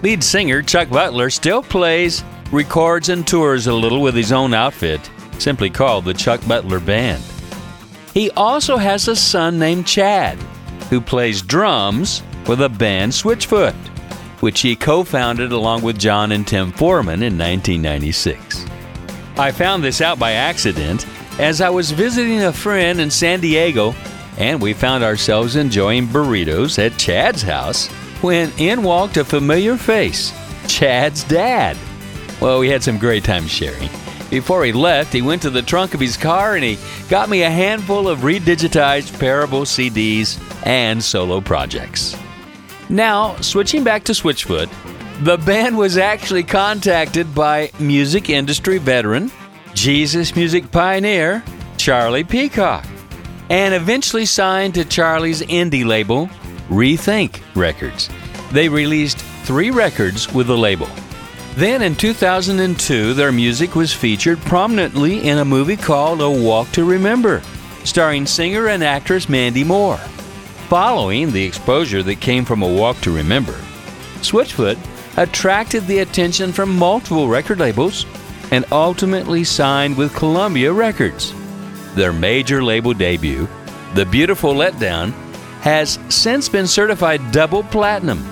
Lead 0.03 0.23
singer 0.23 0.61
Chuck 0.61 0.89
Butler 0.89 1.29
still 1.29 1.61
plays, 1.61 2.23
records, 2.51 3.09
and 3.09 3.27
tours 3.27 3.67
a 3.67 3.73
little 3.73 4.01
with 4.01 4.15
his 4.15 4.31
own 4.31 4.53
outfit, 4.53 5.09
simply 5.39 5.69
called 5.69 6.05
the 6.05 6.13
Chuck 6.13 6.39
Butler 6.47 6.79
Band. 6.79 7.21
He 8.13 8.31
also 8.31 8.77
has 8.77 9.07
a 9.07 9.15
son 9.15 9.59
named 9.59 9.85
Chad, 9.85 10.37
who 10.89 11.01
plays 11.01 11.41
drums 11.41 12.23
with 12.47 12.61
a 12.61 12.69
band 12.69 13.11
Switchfoot, 13.11 13.75
which 14.47 14.61
he 14.61 14.77
co 14.77 15.03
founded 15.03 15.51
along 15.51 15.81
with 15.81 15.99
Jon 15.99 16.31
and 16.31 16.47
Tim 16.47 16.71
Foreman 16.71 17.21
in 17.21 17.37
1996. 17.37 18.65
I 19.37 19.51
found 19.51 19.83
this 19.83 19.99
out 19.99 20.19
by 20.19 20.31
accident 20.31 21.05
as 21.37 21.59
I 21.59 21.69
was 21.69 21.91
visiting 21.91 22.41
a 22.41 22.53
friend 22.53 23.01
in 23.01 23.11
San 23.11 23.41
Diego, 23.41 23.93
and 24.37 24.61
we 24.61 24.71
found 24.71 25.03
ourselves 25.03 25.57
enjoying 25.57 26.07
burritos 26.07 26.79
at 26.79 26.97
Chad's 26.97 27.41
house 27.41 27.87
when 28.21 28.53
in 28.57 28.83
walked 28.83 29.17
a 29.17 29.25
familiar 29.25 29.75
face 29.75 30.31
Chad's 30.69 31.25
dad. 31.25 31.75
Well, 32.39 32.59
we 32.59 32.69
had 32.69 32.81
some 32.81 32.99
great 32.99 33.25
time 33.25 33.47
sharing. 33.47 33.89
Before 34.29 34.63
he 34.63 34.71
left, 34.71 35.11
he 35.11 35.21
went 35.21 35.41
to 35.41 35.49
the 35.49 35.61
trunk 35.61 35.93
of 35.93 35.99
his 35.99 36.15
car 36.15 36.55
and 36.55 36.63
he 36.63 36.77
got 37.09 37.27
me 37.27 37.41
a 37.41 37.49
handful 37.49 38.07
of 38.07 38.19
redigitized 38.19 39.19
Parable 39.19 39.63
CDs 39.63 40.39
and 40.65 41.03
solo 41.03 41.41
projects. 41.41 42.15
Now, 42.89 43.35
switching 43.41 43.83
back 43.83 44.05
to 44.05 44.13
Switchfoot, 44.13 44.69
the 45.23 45.37
band 45.37 45.77
was 45.77 45.97
actually 45.97 46.43
contacted 46.43 47.33
by 47.35 47.71
music 47.79 48.29
industry 48.29 48.77
veteran, 48.77 49.31
Jesus 49.73 50.35
music 50.35 50.71
pioneer, 50.71 51.43
Charlie 51.77 52.23
Peacock, 52.23 52.85
and 53.49 53.73
eventually 53.73 54.25
signed 54.25 54.75
to 54.75 54.85
Charlie's 54.85 55.41
indie 55.41 55.85
label, 55.85 56.27
Rethink 56.69 57.41
Records. 57.55 58.09
They 58.51 58.69
released 58.69 59.19
three 59.43 59.71
records 59.71 60.31
with 60.33 60.47
the 60.47 60.57
label. 60.57 60.87
Then 61.55 61.81
in 61.81 61.95
2002, 61.95 63.13
their 63.13 63.31
music 63.31 63.75
was 63.75 63.91
featured 63.91 64.39
prominently 64.41 65.27
in 65.27 65.39
a 65.39 65.45
movie 65.45 65.77
called 65.77 66.21
A 66.21 66.29
Walk 66.29 66.71
to 66.73 66.85
Remember, 66.85 67.41
starring 67.83 68.25
singer 68.25 68.67
and 68.67 68.83
actress 68.83 69.27
Mandy 69.27 69.63
Moore. 69.63 69.99
Following 70.69 71.31
the 71.31 71.45
exposure 71.45 72.03
that 72.03 72.19
came 72.19 72.43
from 72.43 72.61
A 72.61 72.67
Walk 72.67 72.99
to 72.99 73.15
Remember, 73.15 73.53
Switchfoot 74.19 74.77
attracted 75.15 75.87
the 75.87 75.99
attention 75.99 76.51
from 76.51 76.75
multiple 76.75 77.29
record 77.29 77.59
labels 77.59 78.05
and 78.51 78.65
ultimately 78.69 79.45
signed 79.45 79.95
with 79.95 80.13
Columbia 80.13 80.73
Records. 80.73 81.33
Their 81.95 82.11
major 82.11 82.61
label 82.61 82.93
debut, 82.93 83.47
The 83.93 84.05
Beautiful 84.07 84.53
Letdown, 84.53 85.13
has 85.61 85.99
since 86.09 86.49
been 86.49 86.67
certified 86.67 87.31
double 87.31 87.63
platinum, 87.63 88.27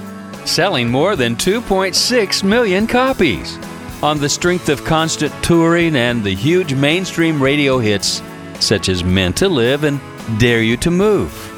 selling 0.45 0.91
more 0.91 1.15
than 1.15 1.37
2.6 1.37 2.43
million 2.43 2.85
copies. 2.85 3.57
On 4.03 4.19
the 4.19 4.27
strength 4.27 4.67
of 4.67 4.83
constant 4.83 5.33
touring 5.41 5.95
and 5.95 6.21
the 6.21 6.35
huge 6.35 6.73
mainstream 6.73 7.41
radio 7.41 7.79
hits 7.79 8.21
such 8.59 8.89
as 8.89 9.05
Meant 9.05 9.37
to 9.37 9.47
Live 9.47 9.85
and 9.85 10.01
Dare 10.37 10.61
You 10.61 10.75
to 10.77 10.91
Move. 10.91 11.54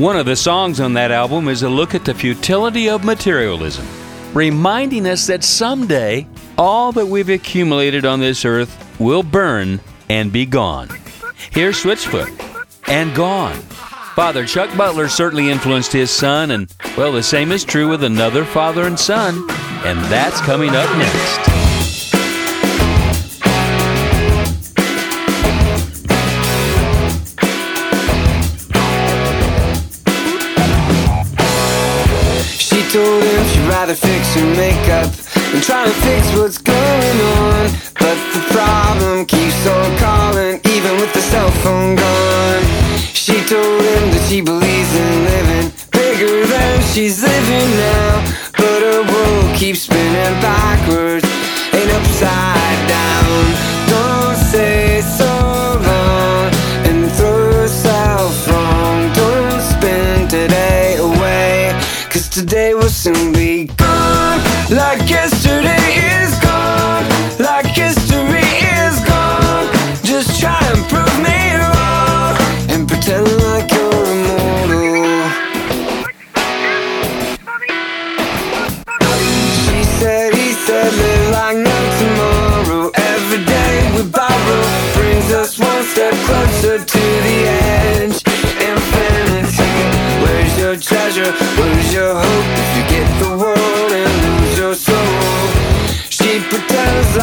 One 0.00 0.16
of 0.16 0.24
the 0.24 0.34
songs 0.34 0.80
on 0.80 0.94
that 0.94 1.10
album 1.10 1.46
is 1.46 1.62
a 1.62 1.68
look 1.68 1.94
at 1.94 2.06
the 2.06 2.14
futility 2.14 2.88
of 2.88 3.04
materialism, 3.04 3.86
reminding 4.32 5.06
us 5.06 5.26
that 5.26 5.44
someday 5.44 6.26
all 6.56 6.90
that 6.92 7.04
we've 7.04 7.28
accumulated 7.28 8.06
on 8.06 8.18
this 8.18 8.46
earth 8.46 8.98
will 8.98 9.22
burn 9.22 9.78
and 10.08 10.32
be 10.32 10.46
gone. 10.46 10.88
Here's 11.50 11.82
Switchfoot 11.82 12.30
and 12.88 13.14
Gone. 13.14 13.56
Father 14.16 14.46
Chuck 14.46 14.74
Butler 14.74 15.06
certainly 15.08 15.50
influenced 15.50 15.92
his 15.92 16.10
son, 16.10 16.52
and 16.52 16.74
well, 16.96 17.12
the 17.12 17.22
same 17.22 17.52
is 17.52 17.62
true 17.62 17.86
with 17.86 18.02
another 18.02 18.46
father 18.46 18.86
and 18.86 18.98
son, 18.98 19.34
and 19.84 19.98
that's 20.06 20.40
coming 20.40 20.70
up 20.70 20.96
next. 20.96 21.49
Him 33.80 33.86
she'd 33.86 33.96
fix 33.96 34.34
her 34.34 34.44
makeup 34.56 35.10
than 35.52 35.62
try 35.62 35.84
to 35.84 35.90
fix 36.04 36.36
what's 36.36 36.58
going 36.58 37.18
on. 37.40 37.70
But 37.98 38.18
the 38.34 38.44
problem 38.52 39.24
keeps 39.24 39.66
on 39.66 39.96
calling, 39.96 40.60
even 40.68 40.92
with 41.00 41.12
the 41.14 41.20
cell 41.20 41.50
phone 41.62 41.96
gone. 41.96 42.62
She 43.14 43.42
told 43.48 43.82
him 43.82 44.10
that 44.12 44.26
she 44.28 44.42
believes 44.42 44.92
in 44.94 45.24
living 45.24 45.72
bigger 45.92 46.46
than 46.46 46.82
she's 46.92 47.22
living 47.22 47.70
now. 47.88 48.20
But 48.58 48.80
her 48.82 49.02
world 49.02 49.56
keeps 49.56 49.80
spinning 49.82 50.40
backwards 50.42 51.24
and 51.72 51.90
upside 51.90 52.59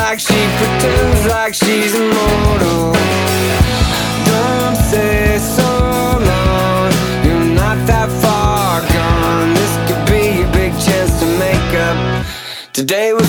like 0.10 0.22
she 0.22 0.42
pretends 0.60 1.26
like 1.26 1.54
she's 1.54 1.94
immortal. 1.94 2.94
Don't 4.32 4.78
say 4.92 5.38
so 5.38 5.70
long. 6.32 6.90
You're 7.26 7.52
not 7.64 7.78
that 7.92 8.10
far 8.24 8.80
gone. 8.96 9.50
This 9.60 9.74
could 9.86 10.04
be 10.08 10.44
a 10.48 10.50
big 10.54 10.72
chance 10.86 11.12
to 11.20 11.26
make 11.46 11.72
up. 11.88 12.26
Today 12.72 13.12
will 13.12 13.27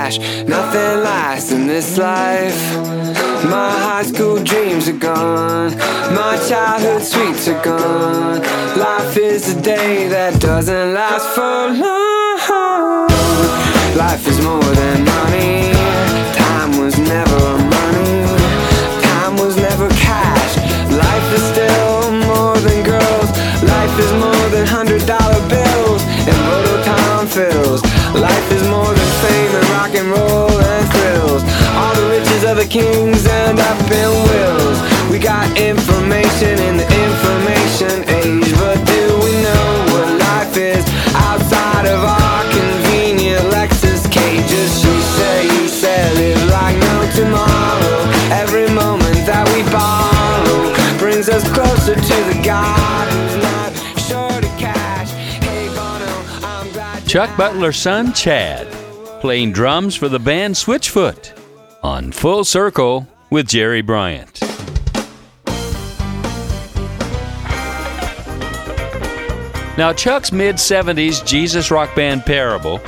Nothing 0.00 1.02
lasts 1.02 1.52
in 1.52 1.66
this 1.66 1.98
life. 1.98 2.58
My 3.44 3.70
high 3.70 4.02
school 4.02 4.42
dreams 4.42 4.88
are 4.88 4.98
gone, 4.98 5.76
my 6.14 6.38
childhood 6.48 7.02
sweets 7.02 7.48
are 7.48 7.62
gone. 7.62 8.40
Life 8.78 9.16
is 9.18 9.54
a 9.54 9.60
day 9.60 10.08
that 10.08 10.40
doesn't 10.40 10.94
last 10.94 11.26
for 11.34 11.68
long. 11.84 13.08
Life 13.96 14.26
is 14.26 14.40
more 14.42 14.72
than 14.80 15.09
kings 32.66 33.26
end 33.26 33.58
up 33.58 33.80
in 33.90 34.10
wills. 34.28 34.78
We 35.10 35.18
got 35.18 35.46
information 35.58 36.58
in 36.60 36.76
the 36.76 36.88
information 37.06 38.04
age, 38.08 38.50
but 38.58 38.78
do 38.86 39.02
we 39.24 39.32
know 39.46 39.66
what 39.92 40.08
life 40.18 40.56
is 40.56 40.84
outside 41.14 41.86
of 41.86 42.00
our 42.04 42.42
convenient 42.50 43.44
Lexus 43.54 44.10
cages? 44.10 44.70
She 44.82 44.94
said, 45.16 45.50
he 45.50 45.68
said, 45.68 46.16
live 46.16 46.44
like 46.50 46.76
no 46.76 46.96
tomorrow. 47.14 47.98
Every 48.42 48.68
moment 48.74 49.20
that 49.26 49.46
we 49.54 49.62
borrow 49.70 50.98
brings 50.98 51.28
us 51.28 51.44
closer 51.52 51.94
to 51.94 52.16
the 52.30 52.42
God 52.44 53.00
Chuck 57.10 57.36
Butler's 57.36 57.76
son, 57.76 58.12
Chad, 58.12 58.68
playing 59.20 59.50
drums 59.50 59.96
for 59.96 60.08
the 60.08 60.20
band 60.20 60.54
Switchfoot 60.54 61.39
on 61.82 62.12
Full 62.12 62.44
Circle 62.44 63.06
with 63.30 63.48
Jerry 63.48 63.80
Bryant. 63.80 64.40
Now, 69.78 69.92
Chuck's 69.94 70.30
mid 70.30 70.56
70s 70.56 71.24
Jesus 71.26 71.70
rock 71.70 71.94
band 71.96 72.26
Parable 72.26 72.80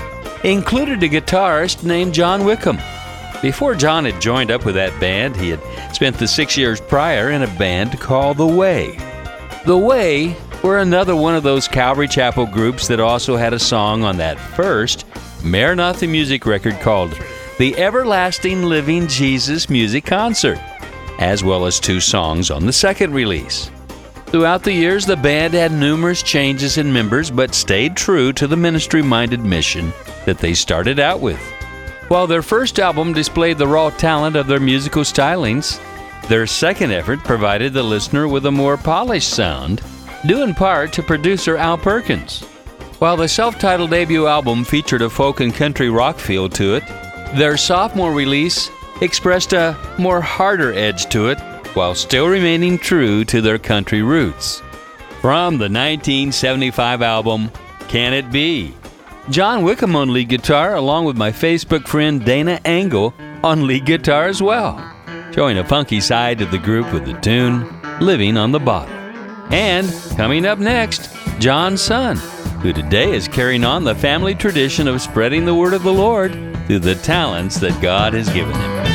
included 0.45 1.03
a 1.03 1.09
guitarist 1.09 1.85
named 1.85 2.13
John 2.13 2.45
Wickham. 2.45 2.79
Before 3.41 3.75
John 3.75 4.05
had 4.05 4.21
joined 4.21 4.51
up 4.51 4.65
with 4.65 4.75
that 4.75 4.99
band, 5.01 5.37
he 5.37 5.49
had 5.49 5.95
spent 5.95 6.19
the 6.19 6.29
six 6.29 6.57
years 6.57 6.81
prior 6.81 7.31
in 7.31 7.43
a 7.43 7.59
band 7.59 7.99
called 7.99 8.37
The 8.37 8.47
Way. 8.47 8.99
The 9.65 9.77
Way 9.79 10.37
were 10.63 10.79
another 10.79 11.17
one 11.17 11.35
of 11.35 11.43
those 11.43 11.67
Calvary 11.67 12.09
Chapel 12.09 12.47
groups 12.47 12.89
that 12.89 13.01
also 13.01 13.37
had 13.37 13.53
a 13.53 13.59
song 13.59 14.05
on 14.05 14.19
that 14.19 14.39
first 14.39 15.07
Maranatha 15.43 16.07
music 16.07 16.47
record 16.47 16.79
called 16.81 17.13
The 17.63 17.77
Everlasting 17.77 18.65
Living 18.65 19.07
Jesus 19.07 19.71
Music 19.71 20.05
Concert, 20.05 20.59
as 21.21 21.45
well 21.45 21.65
as 21.65 21.79
two 21.79 22.01
songs 22.01 22.51
on 22.51 22.67
the 22.67 22.73
second 22.73 23.15
release. 23.15 23.71
Throughout 24.27 24.65
the 24.65 24.73
years, 24.73 25.07
the 25.07 25.17
band 25.17 25.55
had 25.55 25.71
numerous 25.71 26.25
changes 26.25 26.77
in 26.77 26.93
members 26.93 27.31
but 27.31 27.55
stayed 27.55 27.97
true 27.97 28.33
to 28.33 28.49
the 28.49 28.57
ministry 28.57 29.01
minded 29.01 29.45
mission 29.45 29.93
that 30.27 30.39
they 30.39 30.55
started 30.55 30.99
out 30.99 31.21
with. 31.21 31.39
While 32.09 32.27
their 32.27 32.43
first 32.43 32.81
album 32.81 33.13
displayed 33.13 33.59
the 33.59 33.69
raw 33.69 33.91
talent 33.91 34.35
of 34.35 34.49
their 34.49 34.59
musical 34.59 35.05
stylings, 35.05 35.81
their 36.27 36.49
second 36.49 36.91
effort 36.91 37.21
provided 37.21 37.73
the 37.73 37.85
listener 37.85 38.27
with 38.27 38.47
a 38.47 38.51
more 38.51 38.77
polished 38.77 39.31
sound, 39.31 39.83
due 40.27 40.43
in 40.43 40.53
part 40.53 40.93
to 40.95 41.03
producer 41.05 41.57
Al 41.57 41.79
Perkins. 41.79 42.43
While 42.99 43.17
the 43.17 43.29
self 43.29 43.57
titled 43.61 43.91
debut 43.91 44.27
album 44.27 44.65
featured 44.65 45.03
a 45.03 45.09
folk 45.09 45.39
and 45.39 45.55
country 45.55 45.91
rock 45.91 46.19
feel 46.19 46.49
to 46.49 46.75
it, 46.75 46.83
their 47.35 47.57
sophomore 47.57 48.13
release 48.13 48.71
expressed 49.01 49.53
a 49.53 49.77
more 49.99 50.21
harder 50.21 50.73
edge 50.75 51.07
to 51.07 51.29
it 51.29 51.39
while 51.75 51.95
still 51.95 52.29
remaining 52.29 52.79
true 52.79 53.25
to 53.25 53.41
their 53.41 53.59
country 53.59 54.03
roots. 54.03 54.61
From 55.21 55.55
the 55.55 55.69
1975 55.69 57.01
album, 57.01 57.51
Can 57.89 58.13
It 58.13 58.31
Be? 58.31 58.75
John 59.31 59.63
Wickham 59.63 59.97
on 59.97 60.13
lead 60.13 60.29
guitar, 60.29 60.75
along 60.75 61.05
with 61.05 61.17
my 61.17 61.31
Facebook 61.31 61.87
friend 61.87 62.25
Dana 62.25 62.61
Angle 62.65 63.15
on 63.43 63.67
lead 63.67 63.87
guitar 63.87 64.27
as 64.27 64.43
well, 64.43 64.77
showing 65.33 65.59
a 65.59 65.65
funky 65.65 66.01
side 66.01 66.39
to 66.39 66.47
the 66.47 66.59
group 66.59 66.93
with 66.93 67.07
the 67.07 67.19
tune 67.21 67.81
Living 68.01 68.37
on 68.37 68.53
the 68.53 68.61
Bottle. 68.61 68.95
And 69.53 69.91
coming 70.17 70.45
up 70.45 70.59
next, 70.59 71.15
John's 71.39 71.81
son, 71.81 72.17
who 72.61 72.73
today 72.73 73.13
is 73.13 73.29
carrying 73.29 73.65
on 73.65 73.85
the 73.85 73.95
family 73.95 74.35
tradition 74.35 74.89
of 74.89 75.01
spreading 75.01 75.45
the 75.45 75.55
word 75.55 75.73
of 75.73 75.83
the 75.83 75.93
Lord 75.93 76.52
through 76.67 76.81
the 76.81 76.95
talents 76.97 77.59
that 77.61 77.81
God 77.83 78.15
has 78.15 78.29
given 78.33 78.55
him. 78.55 78.92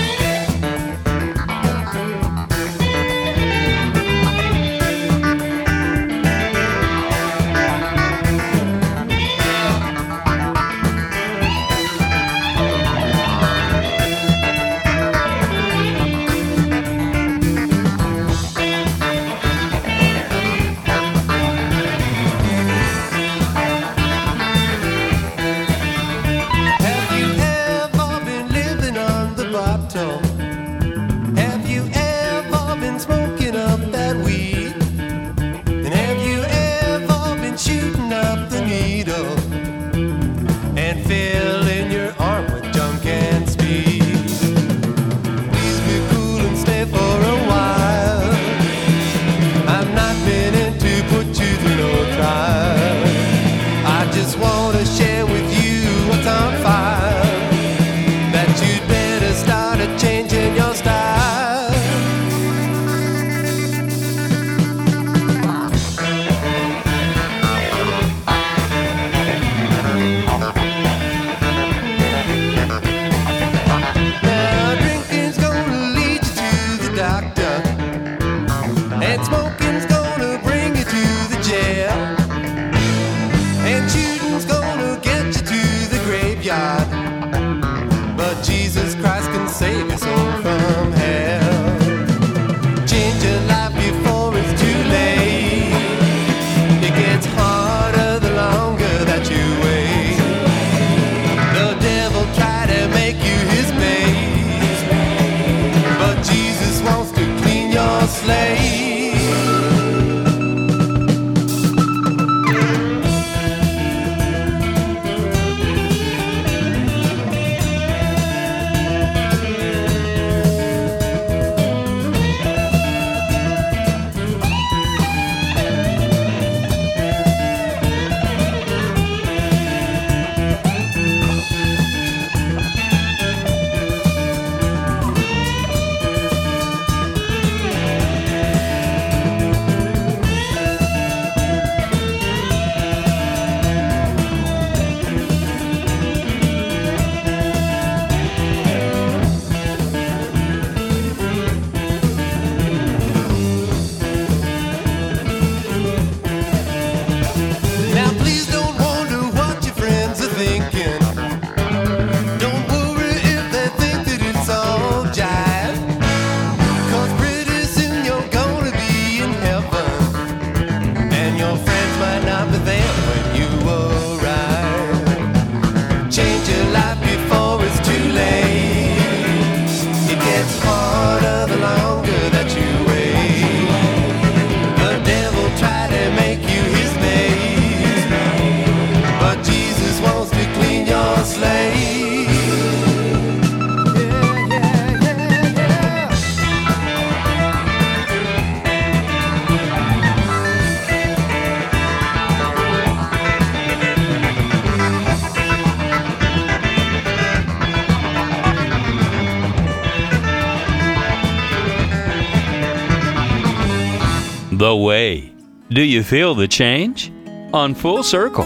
The 214.77 214.83
Way. 214.83 215.31
Do 215.71 215.81
you 215.81 216.03
feel 216.03 216.35
the 216.35 216.47
change? 216.47 217.11
On 217.51 217.73
Full 217.73 218.03
Circle. 218.03 218.43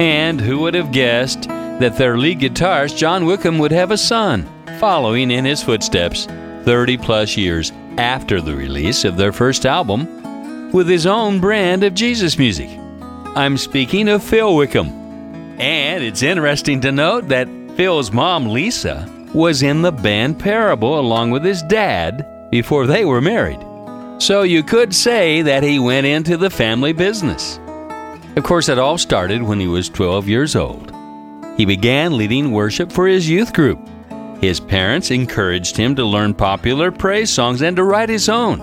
And 0.00 0.40
who 0.40 0.58
would 0.58 0.74
have 0.74 0.90
guessed 0.90 1.42
that 1.78 1.96
their 1.96 2.18
lead 2.18 2.40
guitarist, 2.40 2.96
John 2.96 3.26
Wickham, 3.26 3.60
would 3.60 3.70
have 3.70 3.92
a 3.92 3.96
son, 3.96 4.48
following 4.80 5.30
in 5.30 5.44
his 5.44 5.62
footsteps 5.62 6.26
30 6.64 6.96
plus 6.96 7.36
years 7.36 7.70
after 7.96 8.40
the 8.40 8.56
release 8.56 9.04
of 9.04 9.16
their 9.16 9.30
first 9.30 9.66
album, 9.66 10.72
with 10.72 10.88
his 10.88 11.06
own 11.06 11.38
brand 11.38 11.84
of 11.84 11.94
Jesus 11.94 12.36
music. 12.36 12.68
I'm 13.36 13.56
speaking 13.56 14.08
of 14.08 14.24
Phil 14.24 14.56
Wickham. 14.56 14.88
And 15.60 16.02
it's 16.02 16.24
interesting 16.24 16.80
to 16.80 16.90
note 16.90 17.28
that 17.28 17.46
Phil's 17.76 18.10
mom, 18.10 18.48
Lisa, 18.48 19.08
was 19.32 19.62
in 19.62 19.82
the 19.82 19.92
band 19.92 20.40
Parable 20.40 20.98
along 20.98 21.30
with 21.30 21.44
his 21.44 21.62
dad 21.62 22.50
before 22.50 22.88
they 22.88 23.04
were 23.04 23.20
married. 23.20 23.64
So 24.20 24.42
you 24.42 24.62
could 24.62 24.94
say 24.94 25.40
that 25.40 25.62
he 25.62 25.78
went 25.78 26.06
into 26.06 26.36
the 26.36 26.50
family 26.50 26.92
business. 26.92 27.58
Of 28.36 28.44
course, 28.44 28.68
it 28.68 28.78
all 28.78 28.98
started 28.98 29.42
when 29.42 29.58
he 29.58 29.66
was 29.66 29.88
12 29.88 30.28
years 30.28 30.54
old. 30.54 30.92
He 31.56 31.64
began 31.64 32.18
leading 32.18 32.50
worship 32.52 32.92
for 32.92 33.06
his 33.06 33.30
youth 33.30 33.54
group. 33.54 33.80
His 34.42 34.60
parents 34.60 35.10
encouraged 35.10 35.74
him 35.74 35.96
to 35.96 36.04
learn 36.04 36.34
popular 36.34 36.92
praise 36.92 37.30
songs 37.30 37.62
and 37.62 37.74
to 37.76 37.82
write 37.82 38.10
his 38.10 38.28
own. 38.28 38.60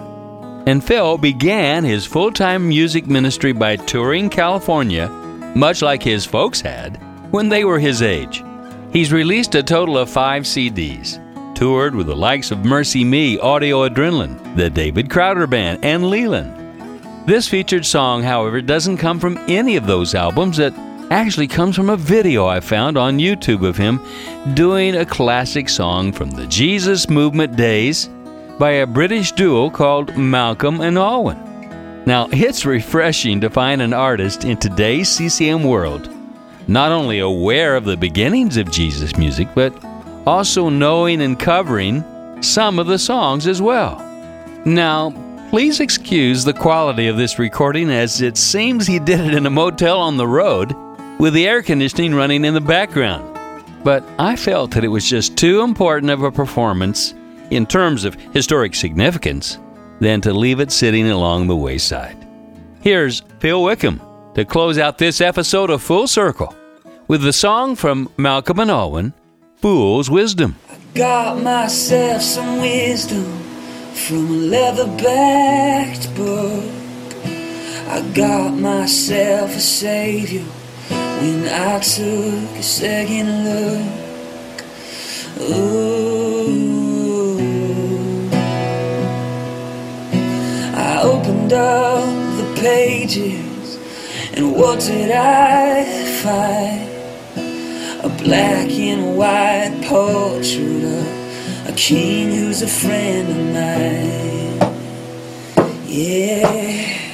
And 0.68 0.84
Phil 0.84 1.18
began 1.18 1.84
his 1.84 2.06
full 2.06 2.32
time 2.32 2.70
music 2.70 3.08
ministry 3.08 3.52
by 3.52 3.78
touring 3.78 4.30
California, 4.30 5.10
much 5.56 5.82
like 5.82 6.04
his 6.04 6.24
folks 6.24 6.62
had 6.62 6.98
when 7.32 7.50
they 7.50 7.66
were 7.66 7.80
his 7.80 8.04
age. 8.04 8.44
He's 8.94 9.12
released 9.12 9.56
a 9.56 9.64
total 9.64 9.98
of 9.98 10.08
five 10.08 10.44
CDs, 10.44 11.18
toured 11.58 11.96
with 11.96 12.06
the 12.06 12.16
likes 12.16 12.52
of 12.52 12.64
Mercy 12.64 13.04
Me, 13.04 13.40
Audio 13.40 13.90
Adrenaline, 13.90 14.56
the 14.56 14.70
David 14.70 15.10
Crowder 15.10 15.48
Band, 15.48 15.84
and 15.84 16.04
Leeland. 16.04 17.26
This 17.26 17.48
featured 17.48 17.84
song, 17.84 18.22
however, 18.22 18.62
doesn't 18.62 18.98
come 18.98 19.20
from 19.20 19.40
any 19.48 19.76
of 19.76 19.88
those 19.88 20.14
albums. 20.14 20.60
It 20.60 20.72
actually 21.10 21.48
comes 21.48 21.76
from 21.76 21.90
a 21.90 21.98
video 21.98 22.46
I 22.46 22.60
found 22.60 22.96
on 22.96 23.18
YouTube 23.18 23.68
of 23.68 23.76
him 23.76 24.00
doing 24.54 24.98
a 24.98 25.06
classic 25.06 25.68
song 25.68 26.12
from 26.12 26.30
the 26.30 26.46
Jesus 26.46 27.10
Movement 27.10 27.56
days 27.56 28.08
by 28.60 28.74
a 28.74 28.86
British 28.86 29.32
duo 29.32 29.72
called 29.72 30.16
Malcolm 30.16 30.80
and 30.80 30.96
Alwyn. 30.96 32.04
Now, 32.06 32.30
it's 32.32 32.68
refreshing 32.68 33.42
to 33.42 33.50
find 33.50 33.82
an 33.82 33.94
artist 33.94 34.46
in 34.46 34.58
today's 34.58 35.10
CCM 35.10 35.64
world 35.64 36.08
not 36.68 36.92
only 36.92 37.18
aware 37.18 37.76
of 37.76 37.86
the 37.86 37.98
beginnings 37.98 38.58
of 38.58 38.70
Jesus 38.70 39.18
music, 39.18 39.48
but 39.56 39.74
also 40.28 40.68
knowing 40.68 41.22
and 41.22 41.40
covering 41.40 42.04
some 42.44 42.80
of 42.80 42.88
the 42.88 43.00
songs 43.00 43.48
as 43.48 43.62
well. 43.62 43.98
Now, 44.66 45.12
please 45.50 45.80
excuse 45.80 46.44
the 46.44 46.54
quality 46.54 47.08
of 47.08 47.16
this 47.16 47.40
recording 47.40 47.90
as 47.90 48.22
it 48.22 48.36
seems 48.36 48.86
he 48.86 49.00
did 49.00 49.22
it 49.22 49.34
in 49.34 49.46
a 49.46 49.50
motel 49.50 50.02
on 50.02 50.18
the 50.18 50.28
road 50.28 50.76
with 51.18 51.34
the 51.34 51.48
air 51.48 51.64
conditioning 51.64 52.14
running 52.14 52.44
in 52.44 52.54
the 52.54 52.60
background. 52.60 53.24
But 53.86 54.04
I 54.20 54.36
felt 54.36 54.72
that 54.72 54.84
it 54.84 54.90
was 54.90 55.10
just 55.10 55.38
too 55.38 55.62
important 55.62 56.12
of 56.12 56.22
a 56.22 56.32
performance 56.32 57.14
in 57.50 57.66
terms 57.66 58.04
of 58.04 58.16
historic 58.34 58.76
significance 58.76 59.58
than 60.02 60.20
to 60.22 60.34
leave 60.34 60.60
it 60.60 60.74
sitting 60.74 61.10
along 61.10 61.48
the 61.48 61.56
wayside. 61.56 62.18
Here's 62.82 63.22
Phil 63.40 63.64
Wickham 63.64 64.02
to 64.36 64.44
close 64.44 64.78
out 64.78 64.98
this 64.98 65.22
episode 65.22 65.70
of 65.70 65.82
Full 65.82 66.06
Circle 66.06 66.54
with 67.08 67.22
the 67.22 67.32
song 67.32 67.78
from 67.78 68.12
Malcolm 68.18 68.60
and 68.60 68.70
Alwyn, 68.70 69.14
Fool's 69.60 70.08
Wisdom. 70.08 70.56
I 70.70 70.78
got 70.94 71.42
myself 71.42 72.22
some 72.22 72.62
wisdom 72.62 73.26
from 73.96 74.28
a 74.28 74.38
leather 74.54 74.86
backed 74.86 76.14
book. 76.16 76.64
I 77.90 78.02
got 78.14 78.52
myself 78.52 79.56
a 79.56 79.60
savior 79.60 80.44
when 80.44 81.48
I 81.48 81.80
took 81.80 82.56
a 82.56 82.62
second 82.62 83.46
look. 83.46 84.62
Ooh. 85.42 85.80
I 90.76 91.02
opened 91.02 91.54
up 91.54 92.06
the 92.38 92.62
pages, 92.62 93.80
and 94.34 94.56
what 94.56 94.82
did 94.82 95.10
I 95.10 95.84
find? 96.22 96.97
A 98.04 98.10
black 98.10 98.70
and 98.70 99.18
white 99.18 99.82
portrait 99.84 100.84
of 100.84 101.68
a 101.68 101.74
king 101.76 102.30
who's 102.30 102.62
a 102.62 102.68
friend 102.68 103.28
of 103.28 103.38
mine. 103.54 104.60
Yeah. 105.88 107.07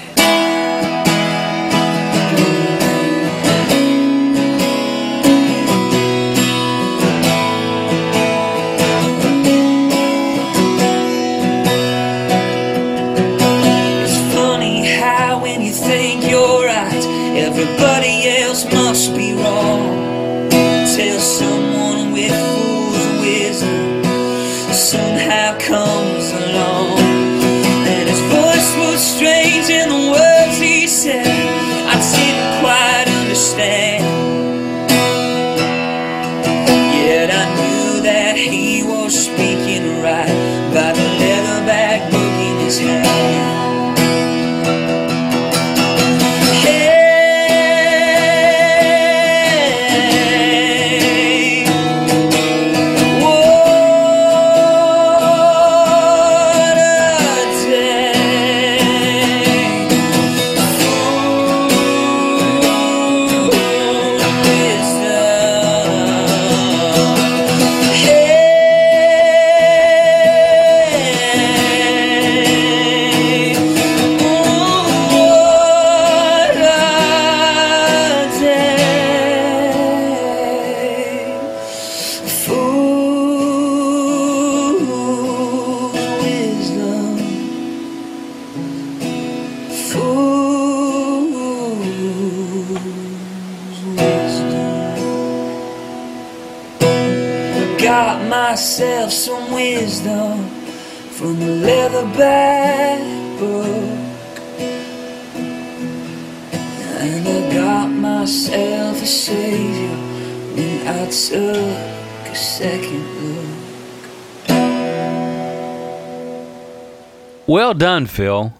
Well 117.73 117.79
done, 117.79 118.05
Phil. 118.05 118.53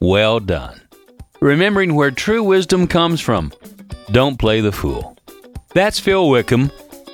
Well 0.00 0.40
done. 0.40 0.80
Remembering 1.42 1.94
where 1.94 2.10
true 2.10 2.42
wisdom 2.42 2.86
comes 2.86 3.20
from. 3.20 3.52
Don't 4.10 4.38
play 4.38 4.62
the 4.62 4.72
fool. 4.72 5.18
That's 5.74 6.00
Phil 6.00 6.30
Wickham, 6.30 6.70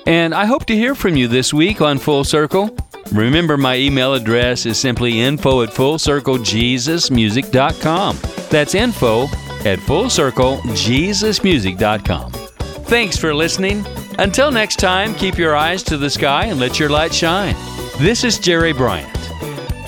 and 0.07 0.33
I 0.33 0.45
hope 0.45 0.63
to 0.67 0.73
hear 0.73 0.95
from 0.95 1.17
you 1.17 1.27
this 1.27 1.53
week 1.53 1.81
on 1.81 1.97
Full 1.97 2.23
Circle. 2.23 2.73
Remember, 3.11 3.57
my 3.57 3.75
email 3.75 4.13
address 4.13 4.65
is 4.65 4.79
simply 4.79 5.19
info 5.19 5.61
at 5.61 5.71
fullcirclejesusmusic.com. 5.71 8.17
That's 8.49 8.73
info 8.73 9.23
at 9.23 9.79
fullcirclejesusmusic.com. 9.79 12.31
Thanks 12.31 13.17
for 13.17 13.35
listening. 13.35 13.85
Until 14.19 14.51
next 14.51 14.79
time, 14.79 15.13
keep 15.15 15.37
your 15.37 15.57
eyes 15.57 15.83
to 15.83 15.97
the 15.97 16.09
sky 16.09 16.45
and 16.45 16.61
let 16.61 16.79
your 16.79 16.89
light 16.89 17.13
shine. 17.13 17.57
This 17.97 18.23
is 18.23 18.39
Jerry 18.39 18.71
Bryant. 18.71 19.20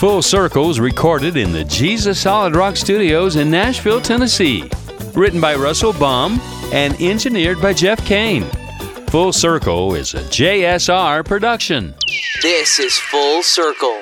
Full 0.04 0.22
Circle 0.22 0.68
was 0.68 0.82
recorded 0.82 1.38
in 1.38 1.54
the 1.54 1.64
Jesus 1.64 2.20
Solid 2.20 2.58
Rock 2.58 2.76
Studios 2.76 3.38
in 3.38 3.49
Nashville, 3.49 4.01
Tennessee. 4.01 4.70
Written 5.14 5.39
by 5.39 5.56
Russell 5.56 5.93
Baum 5.93 6.41
and 6.74 6.99
engineered 6.99 7.62
by 7.62 7.72
Jeff 7.72 8.06
Kane. 8.06 8.43
Full 9.08 9.32
Circle 9.32 9.95
is 9.95 10.14
a 10.14 10.20
JSR 10.24 11.24
production. 11.24 11.95
This 12.41 12.80
is 12.80 12.97
Full 12.97 13.43
Circle. 13.43 14.01